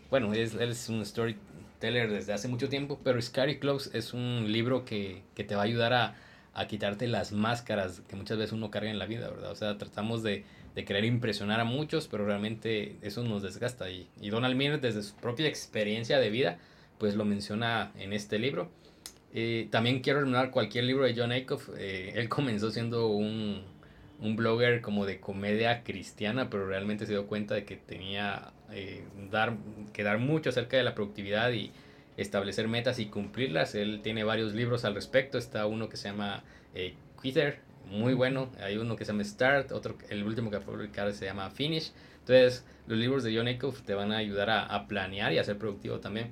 [0.08, 4.50] Bueno, es, él es un storyteller desde hace mucho tiempo, pero Scary Close es un
[4.50, 6.14] libro que, que te va a ayudar a,
[6.54, 9.52] a quitarte las máscaras que muchas veces uno carga en la vida, ¿verdad?
[9.52, 10.44] O sea, tratamos de
[10.74, 13.90] de querer impresionar a muchos, pero realmente eso nos desgasta.
[13.90, 16.58] Y, y Donald Miller, desde su propia experiencia de vida,
[16.98, 18.70] pues lo menciona en este libro.
[19.32, 21.70] Eh, también quiero recomendar cualquier libro de John Acuff.
[21.76, 23.62] Eh, él comenzó siendo un,
[24.20, 29.04] un, blogger como de comedia cristiana, pero realmente se dio cuenta de que tenía eh,
[29.30, 29.56] dar,
[29.92, 31.72] que dar mucho acerca de la productividad y
[32.16, 33.74] establecer metas y cumplirlas.
[33.74, 35.38] Él tiene varios libros al respecto.
[35.38, 36.44] Está uno que se llama
[37.22, 38.50] Quitter, muy bueno.
[38.62, 41.92] Hay uno que se llama Start, otro, el último que a publicar se llama Finish.
[42.20, 45.58] Entonces, los libros de John Acuff te van a ayudar a, planear y a ser
[45.58, 46.30] productivo también.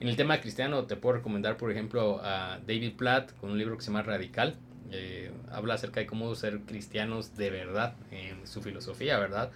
[0.00, 3.76] En el tema cristiano, te puedo recomendar, por ejemplo, a David Platt con un libro
[3.76, 4.56] que se llama Radical.
[4.92, 9.50] Eh, habla acerca de cómo ser cristianos de verdad en su filosofía, ¿verdad?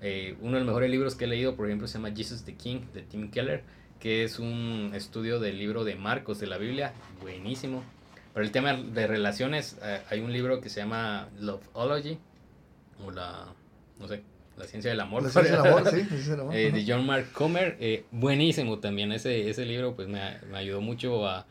[0.00, 2.54] Eh, uno de los mejores libros que he leído, por ejemplo, se llama Jesus the
[2.54, 3.64] King de Tim Keller,
[3.98, 7.82] que es un estudio del libro de Marcos de la Biblia, buenísimo.
[8.38, 12.18] Pero el tema de relaciones, eh, hay un libro que se llama Loveology,
[13.04, 13.46] o la,
[13.98, 14.22] no sé,
[14.56, 15.24] la ciencia del amor.
[15.24, 16.06] La ciencia del amor, sí.
[16.52, 19.10] Eh, de John Mark Comer, eh, buenísimo también.
[19.10, 21.46] Ese, ese libro pues me, me ayudó mucho a,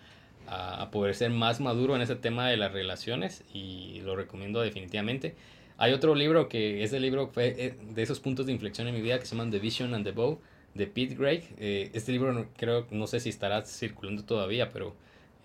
[0.47, 5.35] a, poder ser más maduro en ese tema de las relaciones y lo recomiendo definitivamente.
[5.77, 9.19] Hay otro libro que ese libro fue de esos puntos de inflexión en mi vida
[9.19, 10.39] que se llaman The Vision and the Bow
[10.73, 11.53] de Pete Gregg.
[11.59, 14.95] este libro creo, no sé si estará circulando todavía, pero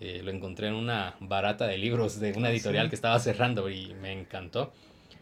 [0.05, 3.93] eh, lo encontré en una barata de libros de una editorial que estaba cerrando y
[4.01, 4.73] me encantó.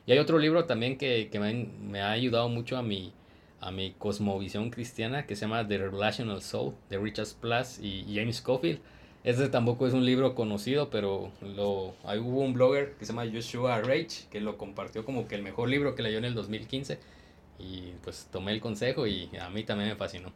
[0.08, 3.14] Y hay otro libro también que, que me, me, ha ayudado mucho a mi,
[3.60, 8.38] a mi cosmovisión cristiana que se llama The Relational Soul de Richard Plus y, James
[8.38, 8.80] Scofield.
[9.24, 13.30] Este tampoco es un libro conocido, pero lo, ahí hubo un blogger que se llama
[13.32, 16.98] Joshua Rage que lo compartió como que el mejor libro que leyó en el 2015
[17.60, 20.34] y pues tomé el consejo y a mí también me fascinó.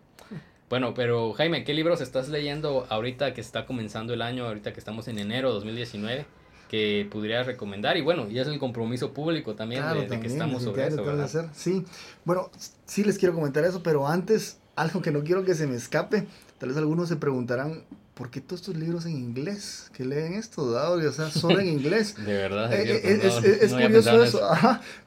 [0.69, 4.79] Bueno, pero Jaime, ¿qué libros estás leyendo ahorita que está comenzando el año, ahorita que
[4.79, 6.25] estamos en enero 2019?
[6.69, 10.87] que pudieras recomendar y bueno, y es el compromiso público también, de, que estamos sobre
[10.87, 11.51] eso, ¿verdad?
[11.53, 11.85] Sí,
[12.23, 12.49] bueno,
[12.85, 16.27] sí les quiero comentar eso, pero antes, algo que no quiero que se me escape,
[16.57, 17.83] tal vez algunos se preguntarán,
[18.15, 19.91] ¿por qué todos estos libros en inglés?
[19.93, 20.63] ¿Qué leen esto?
[20.63, 22.15] O sea, solo en inglés.
[22.25, 22.73] de verdad.
[22.73, 24.41] Eh, eh, es, es, curioso eso,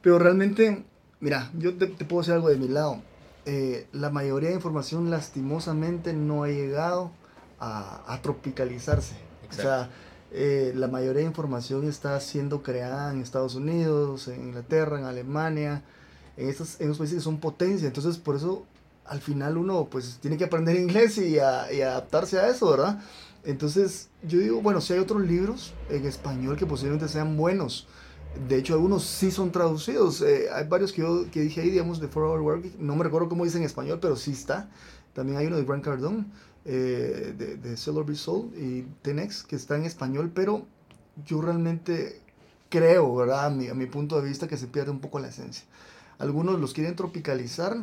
[0.01, 0.85] pero realmente,
[1.19, 3.01] mira, yo te, te puedo decir algo de mi lado
[3.45, 7.11] eh, la mayoría de información lastimosamente no ha llegado
[7.59, 9.15] a, tropicalizarse.
[9.49, 9.89] O sea,
[10.31, 15.83] eh, la mayoría de información está siendo creada en Estados Unidos, en Inglaterra, en Alemania,
[16.37, 17.87] en estos, en países que son potencia.
[17.87, 18.65] Entonces, por eso
[19.05, 23.01] al final uno pues tiene que aprender inglés y, y adaptarse a eso, ¿verdad?
[23.43, 27.87] Entonces, yo digo, bueno, si hay otros libros en español que posiblemente sean buenos,
[28.47, 30.21] de hecho, algunos sí son traducidos.
[30.21, 32.79] Eh, hay varios que yo que dije ahí, digamos, de For Hour Work.
[32.79, 34.69] No me recuerdo cómo dice en español, pero sí está.
[35.13, 36.25] También hay uno de Grant Cardone,
[36.65, 40.65] eh, de, de Sailor Soul y Tenex, que está en español, pero
[41.25, 42.21] yo realmente
[42.69, 43.47] creo, ¿verdad?
[43.47, 45.65] A mi, a mi punto de vista, que se pierde un poco la esencia.
[46.19, 47.77] Algunos los quieren tropicalizar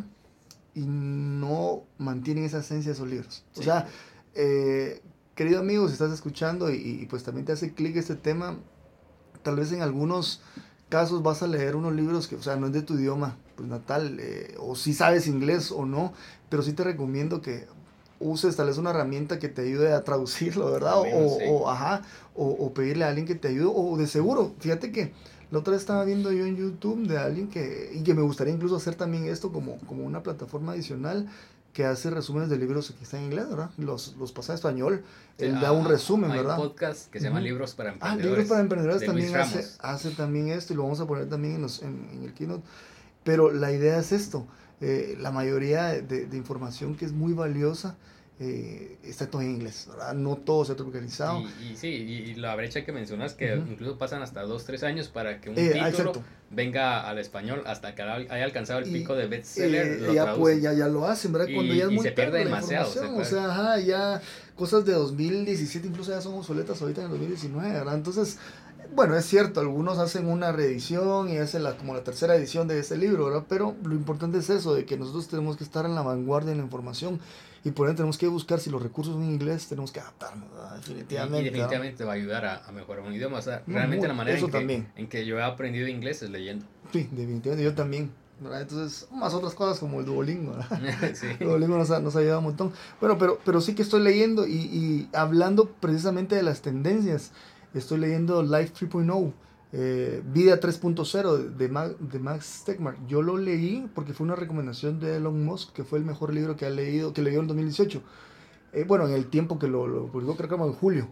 [0.75, 3.45] y no mantienen esa esencia de esos libros.
[3.57, 3.89] O sea,
[4.35, 5.03] eh,
[5.35, 8.59] querido amigo, si estás escuchando y, pues también te hace clic este tema,
[9.47, 10.41] tal vez en algunos
[10.89, 13.69] casos vas a leer unos libros que, o sea, no es de tu idioma pues,
[13.69, 16.13] natal, eh, o si sabes inglés o no,
[16.51, 17.65] pero sí te recomiendo que
[18.19, 20.95] uses tal vez una herramienta que te ayude a traducirlo, ¿verdad?
[20.97, 22.03] o, ajá,
[22.35, 25.13] o, pedirle a alguien que te ayude, o de seguro, fíjate que
[25.53, 28.53] la otra vez estaba viendo yo en YouTube de alguien que, y que me gustaría
[28.53, 31.29] incluso hacer también esto como, como una plataforma adicional,
[31.77, 33.69] que hace resúmenes de libros que están en inglés, ¿verdad?
[33.77, 35.05] Los, los pasa en español,
[35.37, 36.55] él da un ah, resumen, ¿verdad?
[36.55, 38.25] Hay un podcast que se llama Libros para Emprendedores.
[38.25, 41.57] Ah, Libros para Emprendedores también hace, hace, también esto y lo vamos a poner también
[41.57, 42.65] en, los, en, en el keynote.
[43.25, 44.47] Pero la idea es esto,
[44.81, 47.99] eh, la mayoría de, de, información que es muy valiosa
[48.39, 50.13] eh, está todo en inglés, ¿verdad?
[50.13, 51.43] No todo se ha tropicalizado.
[51.63, 55.41] Y, sí, y la brecha que mencionas, que incluso pasan hasta dos, tres años para
[55.41, 56.13] que un eh, título
[56.51, 60.03] venga al español hasta que haya alcanzado el pico de bestseller.
[60.03, 61.49] Eh, ya, pues, ya, ya lo hacen, ¿verdad?
[61.55, 62.91] Cuando y, ya es muy se pierde demasiado.
[63.17, 64.21] o sea, ajá, ya
[64.55, 67.95] cosas de 2017 incluso ya son obsoletas ahorita en el 2019, ¿verdad?
[67.95, 68.39] Entonces,
[68.95, 72.79] bueno, es cierto, algunos hacen una reedición y hacen la, como la tercera edición de
[72.81, 73.45] ese libro, ¿verdad?
[73.49, 76.59] Pero lo importante es eso, de que nosotros tenemos que estar en la vanguardia de
[76.59, 77.19] la información
[77.67, 80.49] y por eso tenemos que buscar si los recursos son en inglés, tenemos que adaptarnos,
[80.77, 81.41] definitivamente.
[81.41, 83.39] Y, definitivamente va a ayudar a, mejorar un idioma.
[83.39, 86.65] O sea, realmente la manera en que, en que, yo he aprendido inglés es leyendo.
[86.93, 88.13] Sí, definitivamente, yo también.
[88.41, 90.57] Entonces, más otras cosas como el Duolingo.
[91.15, 91.27] sí.
[91.41, 92.73] El Duolingo nos ha, nos ha, ayudado un montón.
[93.01, 97.33] Bueno, pero, pero sí que estoy leyendo y, y hablando precisamente de las tendencias.
[97.75, 99.33] Estoy leyendo Life 3.0
[99.73, 103.07] eh, Vida 3.0 de, de Max Tegmark.
[103.07, 106.57] Yo lo leí porque fue una recomendación de Elon Musk, que fue el mejor libro
[106.57, 108.03] que ha leído, que leyó en 2018.
[108.73, 111.09] Eh, bueno, en el tiempo que lo, lo publicó, creo que en julio.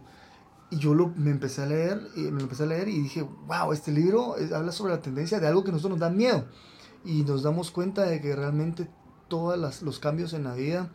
[0.71, 3.71] Y yo lo, me empecé a leer, y me empecé a leer y dije, wow,
[3.71, 6.45] este libro habla sobre la tendencia de algo que a nosotros nos da miedo.
[7.03, 8.87] Y nos damos cuenta de que realmente
[9.27, 10.91] todos los cambios en la vida,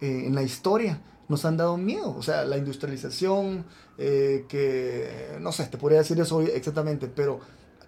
[0.00, 2.14] eh, en la historia, nos han dado miedo.
[2.16, 3.64] O sea, la industrialización,
[3.98, 7.40] eh, que no sé, te podría decir eso exactamente, pero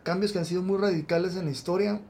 [0.03, 2.01] cambios que han sido muy radicales en la historia,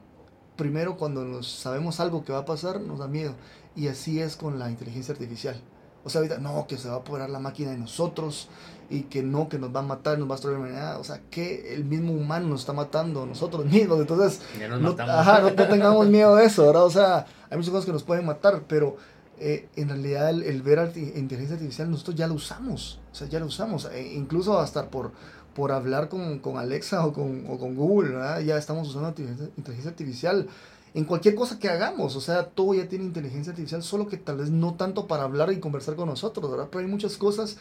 [0.55, 3.35] primero cuando nos sabemos algo que va a pasar, nos da miedo.
[3.75, 5.61] Y así es con la inteligencia artificial.
[6.03, 8.47] O sea, ahorita, no, que se va a apoderar la máquina de nosotros
[8.89, 10.99] y que no, que nos va a matar, nos va a destruir la humanidad.
[10.99, 13.99] O sea, que el mismo humano nos está matando nosotros mismos.
[13.99, 14.41] Entonces,
[14.79, 16.85] no, ajá, no, no, tengamos miedo de eso, ¿verdad?
[16.85, 18.95] O sea, hay muchas cosas que nos pueden matar, pero
[19.39, 23.45] eh, en realidad el, ver inteligencia artificial nosotros ya lo usamos, o sea, ya lo
[23.45, 25.11] usamos, e incluso hasta por,
[25.55, 30.47] por hablar con, con Alexa o con, o con Google, ya estamos usando inteligencia artificial
[30.93, 34.37] en cualquier cosa que hagamos, o sea, todo ya tiene inteligencia artificial, solo que tal
[34.37, 36.69] vez no tanto para hablar y conversar con nosotros, ¿verdad?
[36.71, 37.57] Pero hay muchas cosas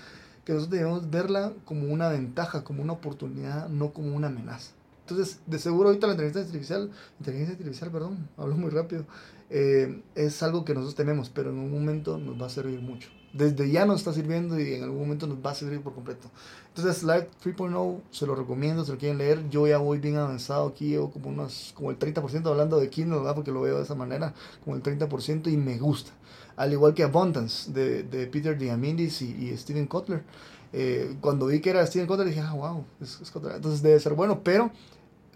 [0.47, 4.76] que nosotros debemos verla como una ventaja, como una oportunidad, no como una amenaza.
[5.09, 6.91] Entonces, de seguro ahorita la inteligencia artificial,
[7.21, 9.05] inteligencia artificial, perdón, hablo muy rápido,
[9.51, 13.09] eh, es algo que nosotros tenemos, pero en un momento nos va a servir mucho.
[13.33, 16.29] Desde ya nos está sirviendo y en algún momento nos va a servir por completo.
[16.75, 19.49] Entonces, Live 3.0 se lo recomiendo, si lo quieren leer.
[19.49, 23.19] Yo ya voy bien avanzado aquí, llevo como, unos, como el 30% hablando de Kindle,
[23.19, 23.35] ¿verdad?
[23.37, 24.35] porque lo veo de esa manera,
[24.65, 26.13] como el 30% y me gusta.
[26.57, 30.25] Al igual que Abundance de, de Peter Diamandis y, y Steven Kotler.
[30.73, 34.15] Eh, cuando vi que era Steven Kotler dije, ah, wow, es, es entonces debe ser
[34.15, 34.71] bueno, pero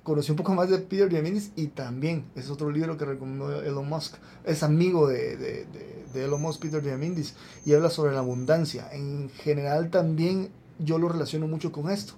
[0.03, 3.89] conocí un poco más de Peter Diamandis y también es otro libro que recomendó Elon
[3.89, 4.17] Musk.
[4.45, 5.67] Es amigo de, de,
[6.13, 7.35] de, Elon Musk, Peter Diamandis,
[7.65, 8.89] y habla sobre la abundancia.
[8.93, 12.15] En general también yo lo relaciono mucho con esto,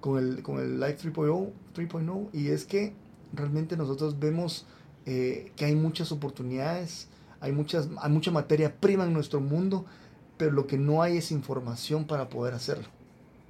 [0.00, 2.94] con el, con el Life 3.0, y es que
[3.32, 4.66] realmente nosotros vemos
[5.06, 7.08] eh, que hay muchas oportunidades,
[7.40, 9.84] hay, muchas, hay mucha materia prima en nuestro mundo,
[10.36, 12.88] pero lo que no hay es información para poder hacerlo,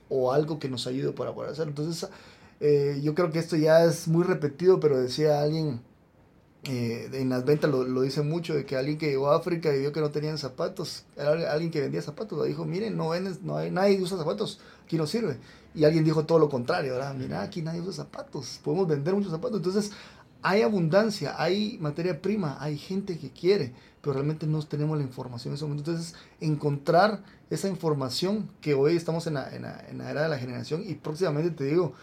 [0.09, 1.71] o algo que nos ayude para poder hacerlo.
[1.71, 2.09] Entonces,
[2.61, 5.81] eh, yo creo que esto ya es muy repetido, pero decía alguien
[6.65, 9.75] eh, en las ventas, lo, lo, dice mucho, de que alguien que llegó a África
[9.75, 13.43] y vio que no tenían zapatos, era alguien que vendía zapatos, dijo, miren, no, vendes,
[13.43, 15.39] no hay, nadie usa zapatos, aquí no sirve.
[15.75, 17.15] Y alguien dijo todo lo contrario, ¿verdad?
[17.15, 19.59] Mira, aquí nadie usa zapatos, podemos vender muchos zapatos.
[19.59, 19.93] Entonces,
[20.43, 25.53] hay abundancia, hay materia prima, hay gente que quiere, pero realmente no tenemos la información
[25.53, 25.91] en ese momento.
[25.91, 30.29] Entonces, encontrar esa información que hoy estamos en la, en la, en la era de
[30.29, 31.95] la generación y próximamente te digo,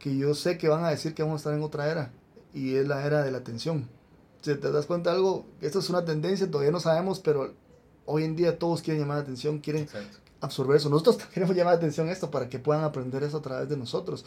[0.00, 2.10] que yo sé que van a decir que vamos a estar en otra era,
[2.52, 3.88] y es la era de la atención.
[4.40, 7.54] Si te das cuenta de algo, esto es una tendencia, todavía no sabemos, pero
[8.06, 9.86] hoy en día todos quieren llamar la atención, quieren
[10.40, 10.88] absorber eso.
[10.88, 14.24] Nosotros queremos llamar la atención esto para que puedan aprender eso a través de nosotros.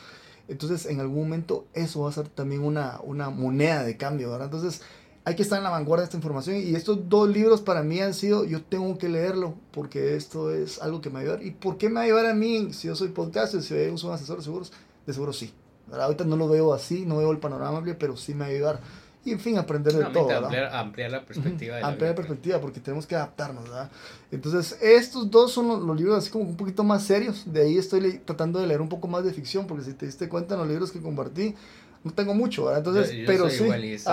[0.48, 4.46] Entonces, en algún momento, eso va a ser también una, una moneda de cambio, ¿verdad?
[4.54, 4.82] Entonces,
[5.26, 8.02] hay que estar en la vanguardia de esta información y estos dos libros para mí
[8.02, 11.44] han sido, yo tengo que leerlo porque esto es algo que me va a ayudar.
[11.44, 13.98] ¿Y por qué me va a ayudar a mí si yo soy podcaster, si yo
[13.98, 14.74] soy un asesor de seguros?
[15.06, 15.54] De seguro sí.
[15.92, 18.50] Ahorita no lo veo así, no veo el panorama amplio, pero sí me va a
[18.50, 18.80] ayudar.
[19.26, 20.30] Y en fin, aprender de todo.
[20.30, 21.78] Ampliar, ampliar, la perspectiva.
[21.78, 23.90] De ampliar la, perspectiva, porque tenemos que adaptarnos, ¿verdad?
[24.32, 27.44] Entonces, estos dos son los, los, libros así como un poquito más serios.
[27.46, 30.28] De ahí estoy tratando de leer un poco más de ficción, porque si te diste
[30.28, 31.56] cuenta en los libros que compartí,
[32.04, 32.80] no tengo mucho, ¿verdad?
[32.80, 33.64] Entonces, pero sí.
[33.64, 34.06] es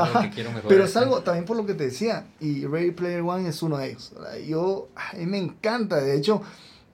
[0.68, 3.78] pero es algo también por lo que te decía, y Ready Player One es uno
[3.78, 4.12] de ellos.
[4.14, 4.38] ¿verdad?
[4.38, 6.40] Yo, a mí me encanta, de hecho,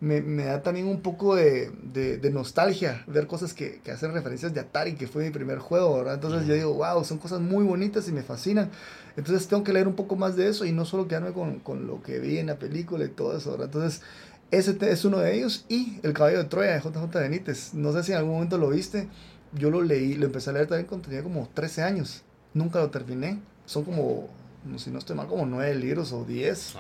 [0.00, 4.12] me, me da también un poco de, de, de nostalgia ver cosas que, que, hacen
[4.12, 6.14] referencias de Atari, que fue mi primer juego, ¿verdad?
[6.14, 8.70] Entonces yo digo, wow, son cosas muy bonitas y me fascinan.
[9.16, 11.86] Entonces tengo que leer un poco más de eso y no solo quedarme con, con
[11.86, 13.66] lo que vi en la película y todo eso, ¿verdad?
[13.66, 14.02] Entonces,
[14.50, 17.74] ese es uno de ellos y El caballo de Troya de JJ Benítez.
[17.74, 19.08] No sé si en algún momento lo viste
[19.52, 22.22] yo lo leí, lo empecé a leer también cuando tenía como 13 años.
[22.54, 23.38] Nunca lo terminé.
[23.64, 24.28] Son como,
[24.76, 26.74] si no estoy mal, como 9 libros o 10.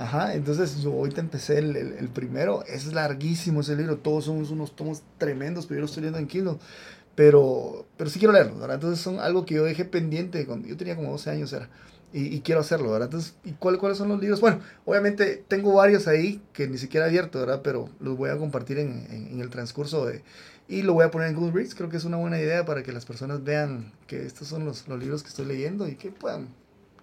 [0.00, 2.64] Ajá, entonces yo ahorita empecé el, el, primero.
[2.64, 3.98] Es larguísimo ese libro.
[3.98, 6.56] Todos son unos tomos tremendos, pero yo lo estoy leyendo en Kindle.
[7.14, 8.76] Pero, pero sí quiero leerlo, ¿verdad?
[8.76, 11.68] Entonces son algo que yo dejé pendiente cuando yo tenía como 12 años, era.
[12.14, 13.08] Y, y, quiero hacerlo, ¿verdad?
[13.08, 14.40] Entonces, ¿y cuál, cuáles son los libros?
[14.40, 17.60] Bueno, obviamente tengo varios ahí que ni siquiera he abierto, ¿verdad?
[17.62, 20.22] Pero los voy a compartir en, en, en el transcurso de,
[20.66, 21.74] y lo voy a poner en Goodreads.
[21.74, 24.88] Creo que es una buena idea para que las personas vean que estos son los,
[24.88, 26.48] los libros que estoy leyendo y que puedan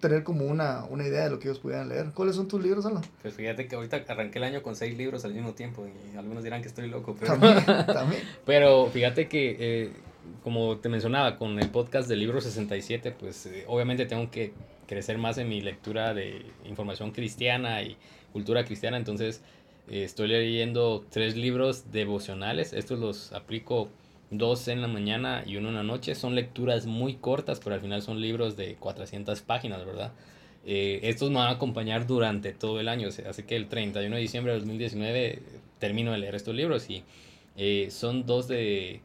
[0.00, 2.06] tener como una, una idea de lo que ellos pudieran leer.
[2.14, 3.02] ¿Cuáles son tus libros, Alan?
[3.22, 6.44] Pues fíjate que ahorita arranqué el año con seis libros al mismo tiempo y algunos
[6.44, 8.22] dirán que estoy loco, pero, también, también.
[8.44, 9.92] pero fíjate que, eh,
[10.42, 14.52] como te mencionaba, con el podcast del libro 67, pues eh, obviamente tengo que
[14.86, 17.96] crecer más en mi lectura de información cristiana y
[18.32, 19.42] cultura cristiana, entonces
[19.90, 22.72] estoy leyendo tres libros devocionales.
[22.72, 23.88] Estos los aplico
[24.30, 26.14] dos en la mañana y uno en la noche.
[26.14, 30.12] Son lecturas muy cortas, pero al final son libros de 400 páginas, ¿verdad?
[30.64, 33.08] Eh, estos me van a acompañar durante todo el año.
[33.08, 35.42] Así que el 31 de diciembre de 2019
[35.78, 37.04] termino de leer estos libros y
[37.56, 39.00] eh, son dos de...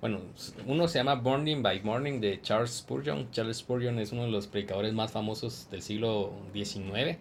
[0.00, 0.20] Bueno,
[0.66, 3.28] uno se llama Burning by Morning de Charles Spurgeon.
[3.32, 7.18] Charles Spurgeon es uno de los predicadores más famosos del siglo XIX.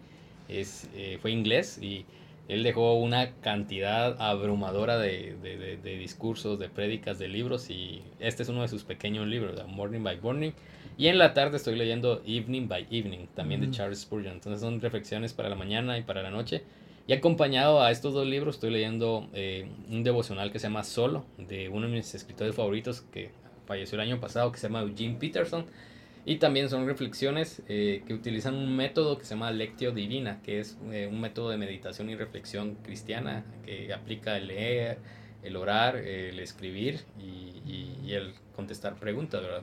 [0.48, 2.06] Es, eh, fue inglés y
[2.48, 8.44] él dejó una cantidad abrumadora de, de, de, discursos, de prédicas, de libros y este
[8.44, 10.52] es uno de sus pequeños libros, Morning by Morning.
[10.98, 14.36] Y en la tarde estoy leyendo Evening by Evening, también de Charles Spurgeon.
[14.36, 16.64] Entonces son reflexiones para la mañana y para la noche.
[17.06, 21.26] Y acompañado a estos dos libros estoy leyendo eh, un devocional que se llama Solo,
[21.38, 23.30] de uno de mis escritores favoritos que
[23.66, 25.66] falleció el año pasado, que se llama Eugene Peterson.
[26.28, 30.60] Y también son reflexiones eh, que utilizan un método que se llama Lectio Divina, que
[30.60, 34.98] es eh, un método de meditación y reflexión cristiana que aplica el leer,
[35.42, 39.62] el orar, el escribir y, el contestar preguntas, ¿verdad?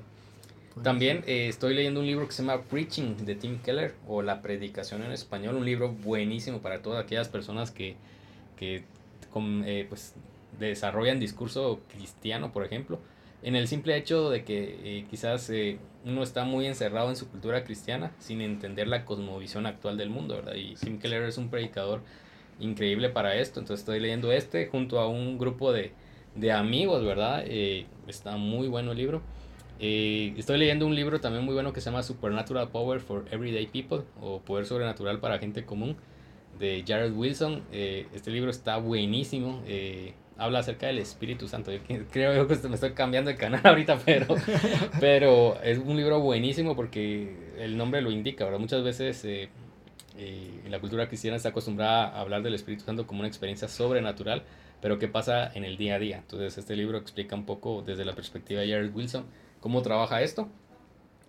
[0.82, 4.40] También eh, estoy leyendo un libro que se llama Preaching de Tim Keller o La
[4.40, 7.96] Predicación en Español, un libro buenísimo para todas aquellas personas que,
[8.56, 8.84] que
[9.30, 10.14] pues,
[10.58, 13.00] desarrollan discurso cristiano, por ejemplo
[13.44, 15.76] en el simple hecho de que eh, quizás eh,
[16.06, 20.36] uno está muy encerrado en su cultura cristiana sin entender la cosmovisión actual del mundo,
[20.36, 20.54] ¿verdad?
[20.54, 22.00] Y Tim Keller es un predicador
[22.58, 25.92] increíble para esto, entonces estoy leyendo este junto a un grupo de,
[26.34, 27.44] de amigos, ¿verdad?
[27.46, 29.20] Eh, está muy bueno el libro.
[29.78, 34.04] estoy leyendo un libro también muy bueno que se llama Supernatural Power for Everyday People
[34.22, 35.96] o Poder Sobrenatural para Gente Común
[36.58, 37.62] de Jared Wilson.
[37.72, 39.62] este libro está buenísimo
[40.36, 41.72] habla acerca del Espíritu Santo.
[41.72, 41.80] Yo
[42.10, 44.34] creo que me estoy cambiando de canal ahorita, pero,
[45.00, 48.58] pero es un libro buenísimo porque el nombre lo indica, ¿verdad?
[48.58, 49.48] Muchas veces eh,
[50.16, 54.42] eh, la cultura cristiana está acostumbrada a hablar del Espíritu Santo como una experiencia sobrenatural,
[54.80, 56.18] pero ¿qué pasa en el día a día?
[56.18, 59.24] Entonces este libro explica un poco desde la perspectiva de Jared Wilson
[59.60, 60.48] cómo trabaja esto.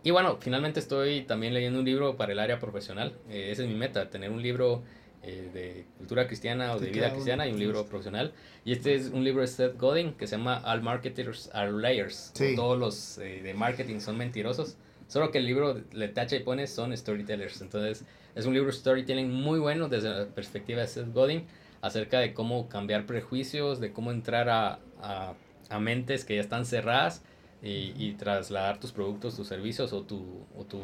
[0.04, 3.14] Y bueno, finalmente estoy también leyendo un libro para el área profesional.
[3.30, 4.84] Eh, esa es mi meta, tener un libro
[5.28, 8.32] eh, de cultura cristiana o de vida cristiana y un libro profesional.
[8.64, 12.32] Y este es un libro de Seth Godin que se llama All Marketers Are Liars.
[12.56, 14.78] Todos los eh, de marketing son mentirosos.
[15.08, 17.60] Solo que el libro le tacha y pone son storytellers.
[17.62, 18.06] Entonces
[18.36, 21.46] es un libro storytelling muy bueno desde la perspectiva de Seth Godin
[21.82, 25.34] acerca de cómo cambiar prejuicios, de cómo entrar a, a,
[25.70, 27.24] a mentes que ya están cerradas
[27.64, 30.80] y, y, trasladar tus productos, tus servicios o tu, o tu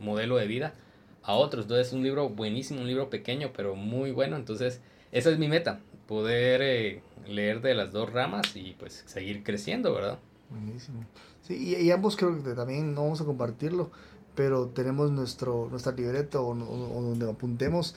[0.00, 0.74] modelo de vida
[1.24, 1.64] a otros.
[1.64, 4.36] Entonces es un libro buenísimo, un libro pequeño, pero muy bueno.
[4.36, 4.80] Entonces
[5.14, 9.94] esa es mi meta, poder eh, leer de las dos ramas y pues seguir creciendo,
[9.94, 10.18] ¿verdad?
[10.50, 11.04] Buenísimo.
[11.42, 13.90] Sí, y, ambos creo que también no vamos a compartirlo,
[14.34, 17.94] pero tenemos nuestro, nuestra libreta o, donde apuntemos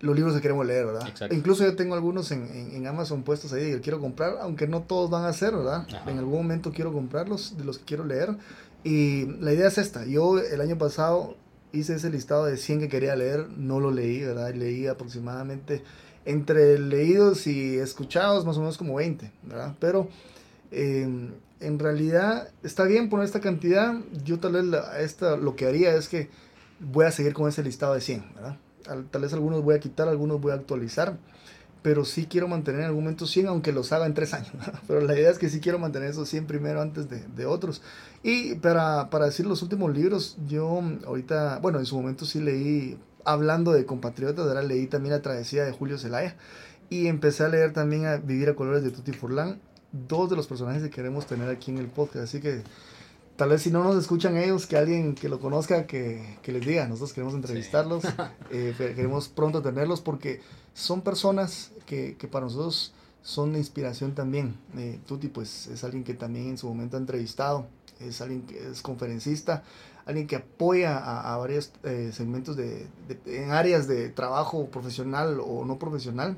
[0.00, 1.06] los libros que queremos leer, ¿verdad?
[1.06, 1.34] Exacto.
[1.34, 5.10] Incluso yo tengo algunos en, en, Amazon puestos ahí que quiero comprar, aunque no todos
[5.10, 5.86] van a ser, ¿verdad?
[6.06, 8.36] En algún momento quiero comprarlos, de los que quiero leer.
[8.84, 10.06] Y la idea es esta.
[10.06, 11.36] Yo el año pasado
[11.74, 14.54] hice ese listado de 100 que quería leer, no lo leí, ¿verdad?
[14.54, 15.82] Leí aproximadamente
[16.24, 19.74] entre leídos y escuchados más o menos como 20, ¿verdad?
[19.78, 20.08] Pero
[20.70, 23.94] em, en realidad está bien poner esta cantidad.
[24.24, 24.64] Yo tal vez
[24.98, 26.28] esta, lo que haría es que
[26.80, 28.56] voy a seguir con ese listado de 100, ¿verdad?
[29.10, 31.16] Tal vez algunos voy a quitar, algunos voy a actualizar,
[31.84, 34.52] pero sí quiero mantener en algún momento 100, aunque los haga en 3 años.
[34.88, 37.82] Pero la idea es que sí quiero mantener esos 100 primero antes de, de otros.
[38.22, 42.96] Y para, para, decir los últimos libros, yo ahorita, bueno, en su momento sí leí,
[43.26, 46.38] hablando de compatriotas, ahora leí también La Travesía de Julio Zelaya.
[46.88, 49.60] Y empecé a leer también a Vivir a Colores de Tutti Furlan,
[49.92, 52.24] dos de los personajes que queremos tener aquí en el podcast.
[52.24, 52.62] Así que
[53.36, 56.64] tal vez si no nos escuchan ellos, que alguien que lo conozca, que, que les
[56.64, 56.88] diga.
[56.88, 58.04] Nosotros queremos entrevistarlos,
[58.50, 60.40] eh, queremos pronto tenerlos porque
[60.74, 64.54] son personas que, que para nosotros son de inspiración también.
[64.76, 67.66] Eh, Tuti pues es alguien que también en su momento ha entrevistado,
[68.00, 69.64] es alguien que es conferencista,
[70.04, 75.40] alguien que apoya a, a varios eh, segmentos de, de, en áreas de trabajo profesional
[75.40, 76.36] o no profesional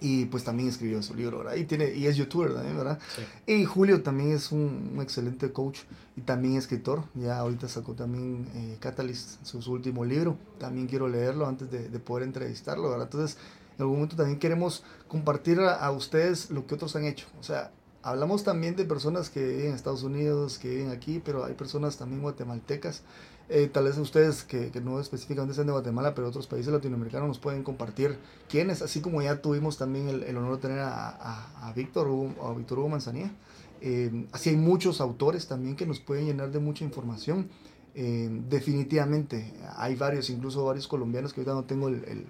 [0.00, 1.56] y pues también escribió su libro, ¿verdad?
[1.56, 2.98] Y, tiene, y es youtuber también, ¿verdad?
[3.16, 3.52] Sí.
[3.52, 5.80] Y Julio también es un, un, excelente coach
[6.16, 7.04] y también escritor.
[7.14, 10.36] Ya ahorita sacó también eh, Catalyst, su, su, último libro.
[10.58, 13.08] También quiero leerlo antes de, de, poder entrevistarlo, ¿verdad?
[13.10, 13.38] Entonces,
[13.78, 17.26] en algún momento también queremos compartir a, ustedes lo que otros han hecho.
[17.40, 17.70] O sea,
[18.02, 21.96] hablamos también de personas que viven en Estados Unidos, que viven aquí, pero hay personas
[21.96, 23.02] también guatemaltecas
[23.50, 27.38] eh, tal vez ustedes que, no específicamente sean de Guatemala, pero otros países latinoamericanos nos
[27.38, 28.18] pueden compartir
[28.48, 32.08] quiénes, así como ya tuvimos también el, honor de tener a, a, a Víctor
[32.42, 33.32] a Víctor Hugo Manzanilla.
[33.80, 37.48] Eh, así hay muchos autores también que nos pueden llenar de mucha información.
[37.94, 42.26] Eh, definitivamente, hay varios, incluso varios colombianos que ahorita no tengo el,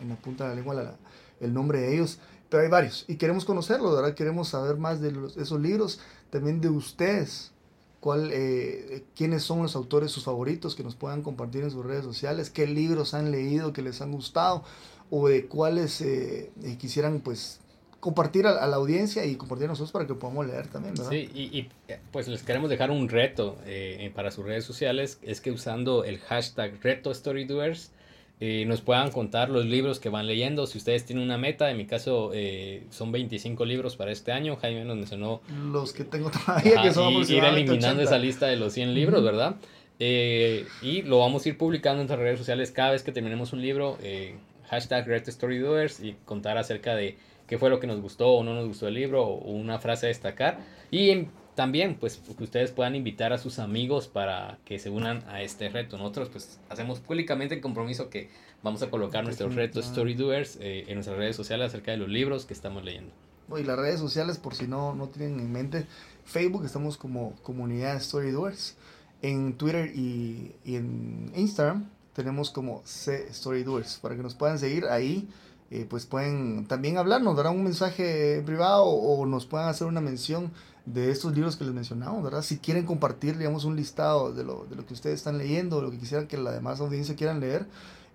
[0.00, 0.96] en la punta de la lengua la,
[1.40, 2.18] el nombre de ellos,
[2.48, 4.14] pero hay varios y queremos conocerlos, ¿verdad?
[4.14, 7.52] Queremos saber más de los, esos libros, también de ustedes,
[8.00, 12.04] cuál, eh, quiénes son los autores, sus favoritos, que nos puedan compartir en sus redes
[12.04, 14.64] sociales, qué libros han leído que les han gustado
[15.10, 17.60] o de cuáles eh, eh, quisieran pues
[18.00, 21.10] compartir a, a, la audiencia y compartir a nosotros para que podamos leer también, ¿verdad?
[21.10, 21.68] Sí, y, y
[22.12, 26.18] pues les queremos dejar un reto eh, para sus redes sociales, es que usando el
[26.18, 27.90] hashtag reto storydoers,
[28.38, 30.66] eh, nos puedan contar los libros que van leyendo.
[30.66, 34.56] Si ustedes tienen una meta, en mi caso eh, son 25 libros para este año.
[34.56, 35.40] Jaime nos mencionó
[35.72, 38.02] los que tengo todavía, que son ir eliminando 80.
[38.02, 39.24] esa lista de los 100 libros.
[39.24, 39.56] ¿verdad?
[39.98, 43.52] Eh, y lo vamos a ir publicando en nuestras redes sociales cada vez que terminemos
[43.52, 43.96] un libro.
[44.02, 44.36] Eh,
[44.68, 47.16] hashtag Red Story Doers y contar acerca de
[47.46, 50.06] qué fue lo que nos gustó o no nos gustó el libro o una frase
[50.06, 50.58] a destacar.
[50.90, 55.24] Y en también pues que ustedes puedan invitar a sus amigos para que se unan
[55.26, 55.96] a este reto.
[55.96, 58.28] Nosotros pues hacemos públicamente el compromiso que
[58.62, 62.10] vamos a colocar nuestros retos Story Doers eh, en nuestras redes sociales acerca de los
[62.10, 63.10] libros que estamos leyendo.
[63.56, 65.86] Y las redes sociales, por si no, no tienen en mente,
[66.24, 68.76] Facebook estamos como comunidad Story Doers.
[69.22, 74.58] En Twitter y, y en Instagram tenemos como C Story Doers para que nos puedan
[74.58, 75.26] seguir ahí.
[75.70, 80.00] Eh, pues pueden también hablarnos, darán un mensaje privado o, o nos puedan hacer una
[80.00, 80.52] mención
[80.86, 82.42] de estos libros que les mencionamos, ¿verdad?
[82.42, 85.90] Si quieren compartir, digamos, un listado de lo, de lo que ustedes están leyendo, lo
[85.90, 87.66] que quisieran que la demás audiencia quieran leer,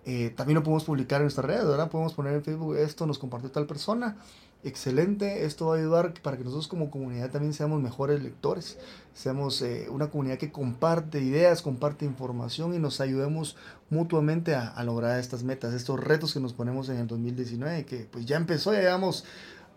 [0.06, 1.90] eh, también lo podemos publicar en nuestra red, ¿verdad?
[1.90, 4.18] Podemos poner en Facebook, esto nos compartió tal persona,
[4.64, 8.80] excelente, esto va a ayudar para que nosotros como comunidad también seamos mejores lectores,
[9.14, 13.58] seamos eh, una comunidad que comparte ideas, comparte información y nos ayudemos
[13.90, 18.08] mutuamente a, a, lograr estas metas, estos retos que nos ponemos en el 2019, que
[18.10, 19.26] pues ya empezó, ya llevamos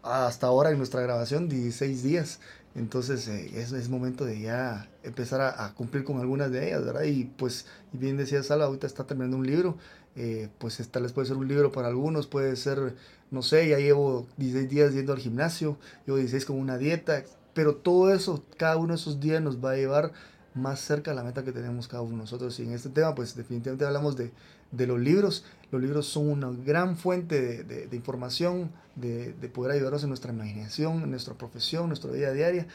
[0.04, 2.40] hasta ahora en nuestra grabación 16 días.
[2.74, 7.04] Entonces eh, es, momento de ya empezar a, a, cumplir con algunas de ellas, ¿verdad?
[7.04, 9.76] Y pues, y bien decía Sala, ahorita está terminando un libro,
[10.16, 12.94] eh, pues tal vez puede ser un libro para algunos, puede ser,
[13.30, 17.76] no sé, ya llevo 16 días yendo al gimnasio, llevo 16 con una dieta, pero
[17.76, 20.12] todo eso, cada uno de esos días nos va a llevar
[20.54, 22.58] más cerca a la meta que tenemos cada uno de nosotros.
[22.60, 24.30] Y en este tema, pues definitivamente hablamos de,
[24.70, 25.44] de los libros.
[25.70, 30.10] Los libros son una gran fuente de, de, de información, de, de, poder ayudarnos en
[30.10, 32.66] nuestra imaginación, en nuestra profesión, nuestra vida diaria.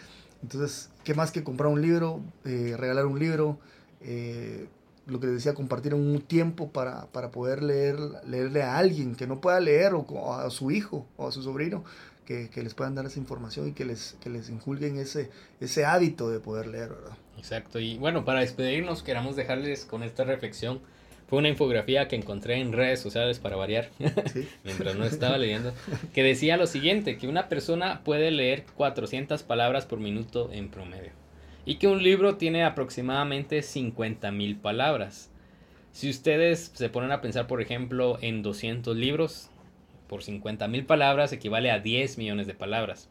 [0.41, 3.59] Entonces, ¿qué más que comprar un libro, eh, regalar un libro?
[4.01, 4.67] Eh,
[5.05, 9.27] lo que les decía, compartir un tiempo para, para poder leer, leerle a alguien que
[9.27, 11.83] no pueda leer, o a su hijo o a su sobrino,
[12.25, 15.83] que, que, les puedan dar esa información y que les, que les inculguen ese, ese
[15.83, 17.17] hábito de poder leer, ¿verdad?
[17.37, 20.79] Exacto, y bueno, para despedirnos, queramos dejarles con esta reflexión
[21.29, 23.89] fue una infografía que encontré en redes sociales para variar,
[24.33, 24.47] ¿Sí?
[24.63, 25.73] mientras no estaba leyendo,
[26.13, 31.11] que decía lo siguiente, que una persona puede leer 400 palabras por minuto en promedio
[31.65, 35.29] y que un libro tiene aproximadamente 50 mil palabras.
[35.91, 39.51] Si ustedes se ponen a pensar, por ejemplo, en 200 libros,
[40.07, 43.09] por 50 mil palabras equivale a 10 millones de palabras.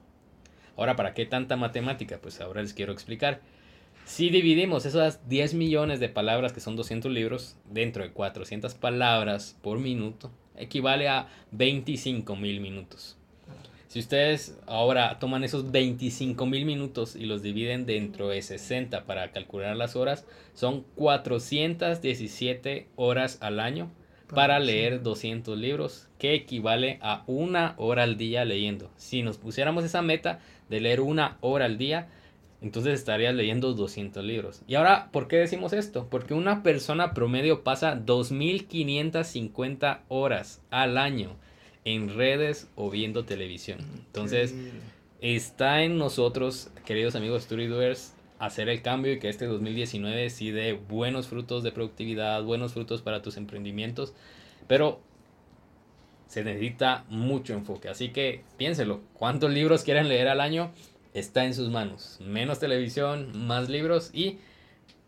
[0.76, 2.18] Ahora, ¿para qué tanta matemática?
[2.20, 3.40] Pues ahora les quiero explicar.
[4.08, 9.58] Si dividimos esas 10 millones de palabras, que son 200 libros, dentro de 400 palabras
[9.60, 13.18] por minuto, equivale a 25 mil minutos.
[13.86, 19.30] Si ustedes ahora toman esos 25 mil minutos y los dividen dentro de 60 para
[19.30, 23.90] calcular las horas, son 417 horas al año
[24.34, 28.90] para leer 200 libros, que equivale a una hora al día leyendo.
[28.96, 30.40] Si nos pusiéramos esa meta
[30.70, 32.08] de leer una hora al día,
[32.60, 34.62] entonces estarías leyendo 200 libros.
[34.66, 36.08] Y ahora, ¿por qué decimos esto?
[36.10, 41.36] Porque una persona promedio pasa 2.550 horas al año
[41.84, 43.78] en redes o viendo televisión.
[44.06, 44.54] Entonces,
[45.20, 50.72] está en nosotros, queridos amigos StoryDoers, hacer el cambio y que este 2019 sí dé
[50.72, 54.14] buenos frutos de productividad, buenos frutos para tus emprendimientos,
[54.66, 55.00] pero
[56.28, 57.88] se necesita mucho enfoque.
[57.88, 60.70] Así que piénselo, ¿cuántos libros quieren leer al año?
[61.14, 62.18] Está en sus manos.
[62.20, 64.38] Menos televisión, más libros y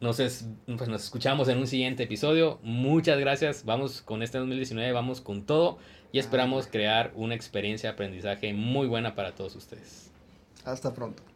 [0.00, 2.58] nos, pues nos escuchamos en un siguiente episodio.
[2.62, 3.64] Muchas gracias.
[3.64, 5.78] Vamos con este 2019, vamos con todo
[6.12, 10.10] y esperamos crear una experiencia de aprendizaje muy buena para todos ustedes.
[10.64, 11.29] Hasta pronto.